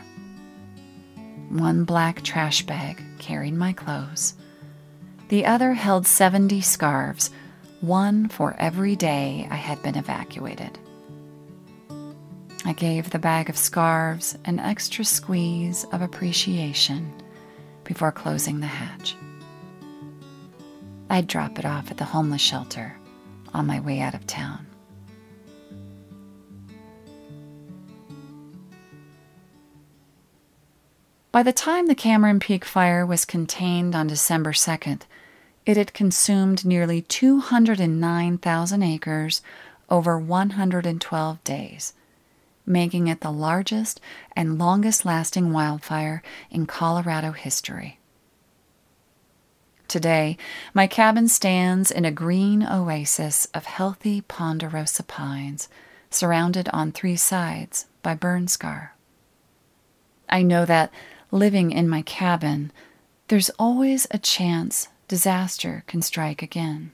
One 1.50 1.86
black 1.86 2.22
trash 2.22 2.66
bag 2.66 3.02
carried 3.18 3.54
my 3.54 3.72
clothes. 3.72 4.36
The 5.30 5.46
other 5.46 5.74
held 5.74 6.06
70 6.06 6.60
scarves, 6.60 7.32
one 7.80 8.28
for 8.28 8.56
every 8.60 8.98
day 8.98 9.48
I 9.50 9.56
had 9.56 9.82
been 9.82 9.98
evacuated. 9.98 10.78
I 12.66 12.74
gave 12.74 13.10
the 13.10 13.20
bag 13.20 13.50
of 13.50 13.58
scarves 13.58 14.38
an 14.44 14.60
extra 14.60 15.06
squeeze 15.06 15.86
of 15.94 16.02
appreciation 16.02 17.12
before 17.86 18.12
closing 18.12 18.60
the 18.60 18.68
hatch. 18.68 19.16
I'd 21.12 21.28
drop 21.28 21.60
it 21.60 21.66
off 21.66 21.92
at 21.92 21.98
the 21.98 22.06
homeless 22.06 22.42
shelter 22.42 22.96
on 23.54 23.68
my 23.68 23.82
way 23.82 24.00
out 24.00 24.14
of 24.14 24.26
town. 24.26 24.66
By 31.34 31.44
the 31.44 31.52
time 31.52 31.88
the 31.88 31.96
Cameron 31.96 32.40
Peak 32.40 32.64
fire 32.64 33.06
was 33.06 33.26
contained 33.26 33.94
on 33.94 34.08
December 34.08 34.54
2nd, 34.54 35.02
it 35.66 35.76
had 35.76 35.94
consumed 35.94 36.64
nearly 36.64 37.02
209,000 37.02 38.82
acres 38.82 39.42
over 39.90 40.18
112 40.18 41.44
days, 41.44 41.94
making 42.66 43.08
it 43.08 43.20
the 43.20 43.32
largest 43.32 44.00
and 44.34 44.58
longest 44.58 45.04
lasting 45.04 45.52
wildfire 45.52 46.24
in 46.50 46.66
Colorado 46.66 47.34
history. 47.34 48.00
Today, 49.92 50.38
my 50.74 50.88
cabin 50.88 51.28
stands 51.28 51.92
in 51.92 52.06
a 52.06 52.14
green 52.14 52.64
oasis 52.66 53.50
of 53.54 53.66
healthy 53.66 54.22
ponderosa 54.22 55.04
pines, 55.04 55.68
surrounded 56.10 56.70
on 56.70 56.94
three 56.94 57.18
sides 57.18 57.88
by 58.02 58.16
burn 58.16 58.48
scar. 58.48 58.96
I 60.30 60.44
know 60.44 60.64
that 60.64 60.94
living 61.30 61.72
in 61.72 61.90
my 61.90 62.04
cabin, 62.04 62.72
there's 63.28 63.50
always 63.60 64.08
a 64.12 64.18
chance 64.18 64.88
disaster 65.10 65.84
can 65.88 66.02
strike 66.02 66.42
again. 66.42 66.94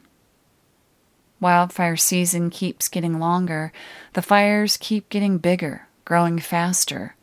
Wildfire 1.40 1.98
season 1.98 2.50
keeps 2.50 2.88
getting 2.88 3.20
longer, 3.20 3.72
the 4.14 4.24
fires 4.24 4.76
keep 4.76 5.08
getting 5.10 5.38
bigger, 5.38 5.88
growing 6.04 6.40
faster. 6.40 7.16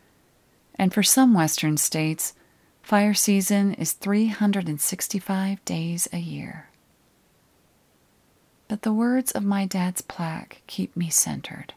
And 0.76 0.94
for 0.94 1.02
some 1.02 1.34
western 1.34 1.78
states, 1.78 2.32
Fire 2.84 3.14
season 3.14 3.72
is 3.72 3.94
365 3.94 5.64
days 5.64 6.06
a 6.12 6.18
year. 6.18 6.68
But 8.68 8.82
the 8.82 8.92
words 8.92 9.32
of 9.32 9.42
my 9.42 9.64
dad's 9.64 10.02
plaque 10.02 10.60
keep 10.66 10.94
me 10.94 11.08
centered. 11.08 11.72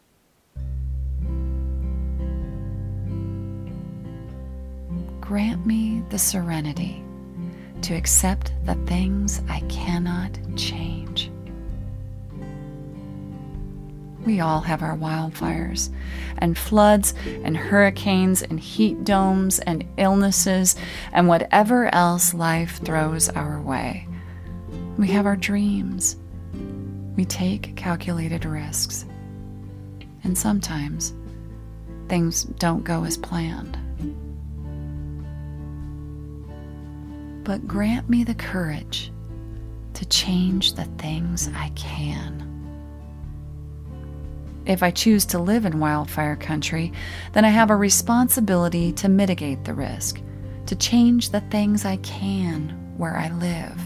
Grant 5.22 5.66
me 5.66 6.04
the 6.10 6.20
serenity 6.20 7.02
to 7.84 7.94
accept 7.94 8.52
the 8.66 8.76
things 8.86 9.42
I 9.48 9.62
cannot 9.70 10.38
change. 10.58 11.32
We 14.26 14.40
all 14.40 14.62
have 14.62 14.82
our 14.82 14.98
wildfires 14.98 15.90
and 16.38 16.58
floods 16.58 17.14
and 17.44 17.56
hurricanes 17.56 18.42
and 18.42 18.60
heat 18.60 19.04
domes 19.04 19.60
and 19.60 19.86
illnesses 19.98 20.76
and 21.14 21.28
whatever 21.28 21.94
else 21.94 22.34
life 22.34 22.80
throws 22.84 23.30
our 23.30 23.62
way. 23.62 24.08
We 24.98 25.08
have 25.10 25.26
our 25.26 25.36
dreams. 25.36 26.18
We 27.16 27.26
take 27.26 27.76
calculated 27.76 28.46
risks. 28.46 29.06
And 30.24 30.38
sometimes 30.38 31.14
things 32.10 32.44
don't 32.44 32.84
go 32.84 33.04
as 33.04 33.18
planned. 33.18 33.78
But 37.44 37.66
grant 37.66 38.10
me 38.10 38.24
the 38.24 38.36
courage 38.36 39.12
to 39.94 40.06
change 40.06 40.74
the 40.74 40.86
things 40.98 41.50
I 41.56 41.70
can. 41.76 42.47
If 44.68 44.84
I 44.84 44.92
choose 44.92 45.26
to 45.28 45.40
live 45.40 45.66
in 45.66 45.80
wildfire 45.80 46.36
country, 46.36 46.92
then 47.32 47.46
I 47.46 47.50
have 47.50 47.70
a 47.70 47.76
responsibility 47.76 48.92
to 48.94 49.08
mitigate 49.08 49.64
the 49.64 49.74
risk, 49.74 50.20
to 50.66 50.76
change 50.76 51.30
the 51.30 51.40
things 51.40 51.86
I 51.86 51.96
can 51.98 52.96
where 52.98 53.16
I 53.16 53.30
live. 53.30 53.80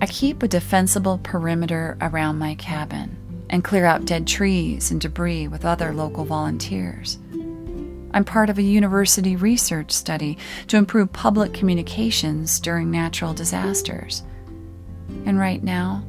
I 0.00 0.06
keep 0.06 0.42
a 0.42 0.48
defensible 0.48 1.20
perimeter 1.22 1.98
around 2.00 2.38
my 2.38 2.54
cabin 2.54 3.18
and 3.50 3.62
clear 3.62 3.84
out 3.84 4.06
dead 4.06 4.26
trees 4.26 4.90
and 4.90 4.98
debris 4.98 5.46
with 5.46 5.66
other 5.66 5.92
local 5.92 6.24
volunteers. 6.24 7.18
I'm 8.14 8.24
part 8.24 8.48
of 8.48 8.56
a 8.56 8.62
university 8.62 9.36
research 9.36 9.90
study 9.90 10.38
to 10.68 10.78
improve 10.78 11.12
public 11.12 11.52
communications 11.52 12.58
during 12.60 12.90
natural 12.90 13.34
disasters. 13.34 14.22
And 15.26 15.38
right 15.38 15.62
now, 15.62 16.02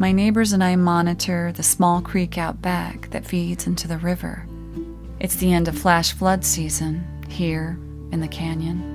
My 0.00 0.12
neighbors 0.12 0.52
and 0.52 0.62
I 0.62 0.76
monitor 0.76 1.50
the 1.50 1.64
small 1.64 2.00
creek 2.00 2.38
out 2.38 2.62
back 2.62 3.10
that 3.10 3.26
feeds 3.26 3.66
into 3.66 3.88
the 3.88 3.98
river. 3.98 4.46
It's 5.18 5.34
the 5.34 5.52
end 5.52 5.66
of 5.66 5.76
flash 5.76 6.12
flood 6.12 6.44
season 6.44 7.04
here 7.28 7.76
in 8.12 8.20
the 8.20 8.28
canyon. 8.28 8.94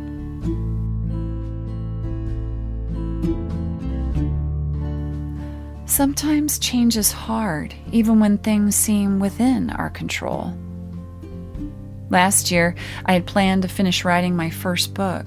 Sometimes 5.85 6.57
change 6.57 6.95
is 6.95 7.11
hard, 7.11 7.75
even 7.91 8.21
when 8.21 8.37
things 8.37 8.73
seem 8.73 9.19
within 9.19 9.71
our 9.71 9.89
control. 9.89 10.57
Last 12.09 12.49
year, 12.49 12.75
I 13.05 13.11
had 13.11 13.25
planned 13.25 13.63
to 13.63 13.67
finish 13.67 14.05
writing 14.05 14.37
my 14.37 14.49
first 14.49 14.93
book, 14.93 15.25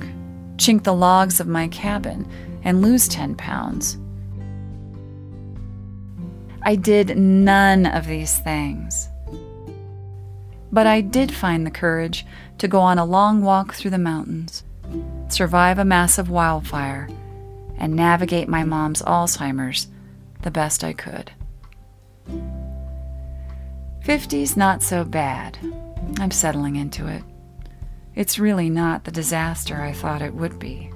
chink 0.57 0.85
the 0.85 0.95
logs 0.95 1.39
of 1.39 1.47
my 1.47 1.69
cabin, 1.69 2.27
and 2.65 2.81
lose 2.81 3.09
10 3.09 3.35
pounds. 3.35 3.99
I 6.67 6.75
did 6.75 7.17
none 7.17 7.87
of 7.87 8.09
these 8.09 8.41
things. 8.41 9.09
But 10.73 10.89
I 10.89 11.01
did 11.01 11.33
find 11.33 11.65
the 11.65 11.71
courage 11.71 12.27
to 12.59 12.67
go 12.67 12.81
on 12.81 12.99
a 12.99 13.05
long 13.05 13.41
walk 13.43 13.75
through 13.75 13.93
the 13.93 13.99
mountains, 13.99 14.65
survive 15.29 15.79
a 15.79 15.85
massive 15.85 16.29
wildfire, 16.29 17.09
and 17.79 17.95
navigate 17.95 18.49
my 18.49 18.65
mom's 18.65 19.01
Alzheimer's 19.03 19.87
the 20.43 20.51
best 20.51 20.83
I 20.83 20.93
could. 20.93 21.31
50's 24.05 24.57
not 24.57 24.83
so 24.83 25.05
bad. 25.05 25.57
I'm 26.19 26.33
settling 26.33 26.75
into 26.75 27.07
it. 27.07 27.23
It's 28.17 28.41
really 28.41 28.71
not 28.71 29.05
the 29.05 29.13
disaster 29.13 29.81
I 29.81 29.93
thought 29.93 30.21
it 30.21 30.35
would 30.35 30.59
be. 30.59 30.91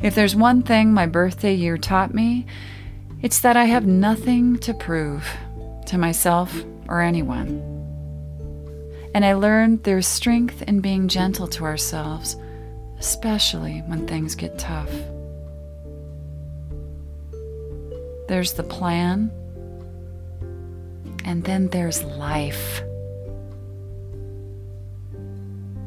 If 0.00 0.14
there's 0.14 0.34
one 0.34 0.62
thing 0.62 0.94
my 0.94 1.04
birthday 1.04 1.52
year 1.52 1.76
taught 1.76 2.14
me, 2.14 2.46
it's 3.20 3.40
that 3.40 3.56
I 3.56 3.64
have 3.64 3.86
nothing 3.86 4.58
to 4.58 4.72
prove 4.72 5.28
to 5.86 5.98
myself 5.98 6.54
or 6.88 7.00
anyone. 7.00 7.64
And 9.14 9.24
I 9.24 9.34
learned 9.34 9.82
there's 9.82 10.06
strength 10.06 10.62
in 10.62 10.80
being 10.80 11.08
gentle 11.08 11.48
to 11.48 11.64
ourselves, 11.64 12.36
especially 12.98 13.82
when 13.86 14.06
things 14.06 14.34
get 14.34 14.58
tough. 14.58 14.90
There's 18.28 18.52
the 18.52 18.62
plan, 18.62 19.32
and 21.24 21.42
then 21.42 21.68
there's 21.68 22.04
life. 22.04 22.82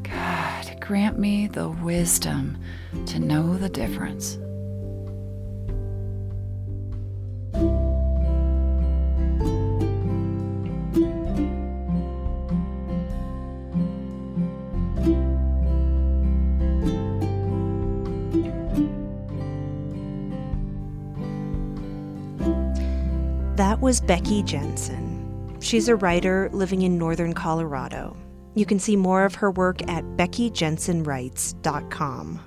God, 0.03 0.77
grant 0.81 1.17
me 1.17 1.47
the 1.47 1.69
wisdom 1.69 2.57
to 3.05 3.19
know 3.19 3.57
the 3.57 3.69
difference. 3.69 4.37
Was 23.91 23.99
Becky 23.99 24.39
Jensen. 24.41 25.59
She's 25.59 25.89
a 25.89 25.97
writer 25.97 26.49
living 26.53 26.83
in 26.83 26.97
northern 26.97 27.33
Colorado. 27.33 28.15
You 28.55 28.65
can 28.65 28.79
see 28.79 28.95
more 28.95 29.25
of 29.25 29.35
her 29.35 29.51
work 29.51 29.81
at 29.89 30.05
beckyjensenwrites.com. 30.15 32.39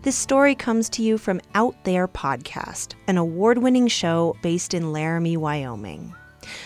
This 0.00 0.16
story 0.16 0.54
comes 0.54 0.88
to 0.88 1.02
you 1.02 1.18
from 1.18 1.42
Out 1.54 1.84
There 1.84 2.08
Podcast, 2.08 2.94
an 3.08 3.18
award 3.18 3.58
winning 3.58 3.88
show 3.88 4.34
based 4.40 4.72
in 4.72 4.90
Laramie, 4.90 5.36
Wyoming. 5.36 6.14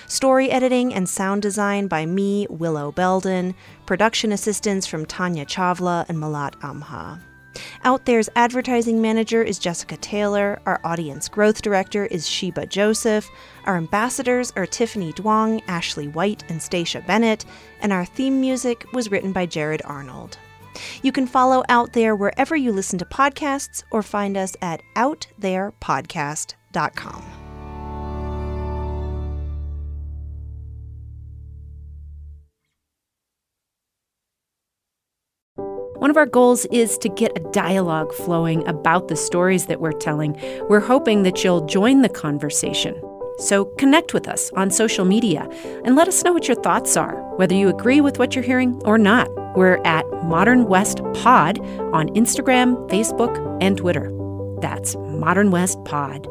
Story 0.07 0.53
editing 0.53 0.95
and 0.95 1.09
sound 1.09 1.43
design 1.43 1.89
by 1.89 2.07
me, 2.07 2.47
Willow 2.51 2.93
Belden. 2.93 3.53
Production 3.85 4.31
assistance 4.31 4.87
from 4.87 5.07
Tanya 5.07 5.45
Chavla 5.45 6.09
and 6.09 6.19
Malat 6.19 6.55
Amha. 6.61 7.21
Out 7.85 8.05
There's 8.05 8.29
advertising 8.37 9.01
manager 9.01 9.43
is 9.43 9.59
Jessica 9.59 9.97
Taylor. 9.97 10.61
Our 10.67 10.81
audience 10.85 11.29
growth 11.29 11.63
director 11.63 12.07
is 12.07 12.29
Sheba 12.29 12.67
Joseph. 12.67 13.29
Our 13.65 13.77
ambassadors 13.77 14.53
are 14.57 14.67
Tiffany 14.67 15.13
Duong, 15.13 15.63
Ashley 15.69 16.09
White, 16.09 16.45
and 16.49 16.61
Stacia 16.61 17.03
Bennett. 17.07 17.45
And 17.81 17.93
our 17.93 18.05
theme 18.05 18.41
music 18.41 18.85
was 18.93 19.11
written 19.11 19.33
by 19.33 19.47
Jared 19.47 19.83
Arnold. 19.85 20.39
You 21.03 21.13
can 21.13 21.27
follow 21.27 21.63
Out 21.69 21.93
There 21.93 22.17
wherever 22.17 22.57
you 22.57 22.73
listen 22.73 22.99
to 22.99 23.05
podcasts 23.05 23.85
or 23.91 24.03
find 24.03 24.37
us 24.37 24.57
at 24.61 24.83
outtherepodcast.com. 24.97 27.44
One 36.05 36.11
of 36.11 36.19
our 36.19 36.27
goals 36.27 36.67
is 36.67 36.99
to 36.99 37.09
get 37.09 37.33
a 37.35 37.41
dialogue 37.51 38.13
flowing 38.13 38.69
about 38.69 39.09
the 39.09 39.17
stories 39.17 39.65
that 39.69 39.81
we're 39.81 39.93
telling. 39.93 40.39
We're 40.69 40.79
hoping 40.79 41.23
that 41.23 41.43
you'll 41.43 41.65
join 41.65 42.03
the 42.03 42.11
conversation. 42.11 42.95
So 43.39 43.65
connect 43.79 44.13
with 44.13 44.29
us 44.29 44.51
on 44.53 44.71
social 44.71 45.07
media 45.07 45.49
and 45.83 45.97
let 45.97 46.07
us 46.07 46.23
know 46.23 46.35
what 46.35 46.47
your 46.47 46.61
thoughts 46.61 46.99
are, 46.99 47.23
whether 47.37 47.55
you 47.55 47.71
agree 47.71 48.03
with 48.03 48.19
what 48.19 48.35
you're 48.35 48.45
hearing 48.45 48.79
or 48.85 48.99
not. 48.99 49.31
We're 49.57 49.81
at 49.87 50.05
Modern 50.25 50.67
West 50.67 50.99
Pod 51.15 51.59
on 51.95 52.09
Instagram, 52.11 52.87
Facebook, 52.91 53.35
and 53.63 53.79
Twitter. 53.79 54.13
That's 54.61 54.97
Modern 54.97 55.53
West 55.53 55.83
Pod. 55.87 56.29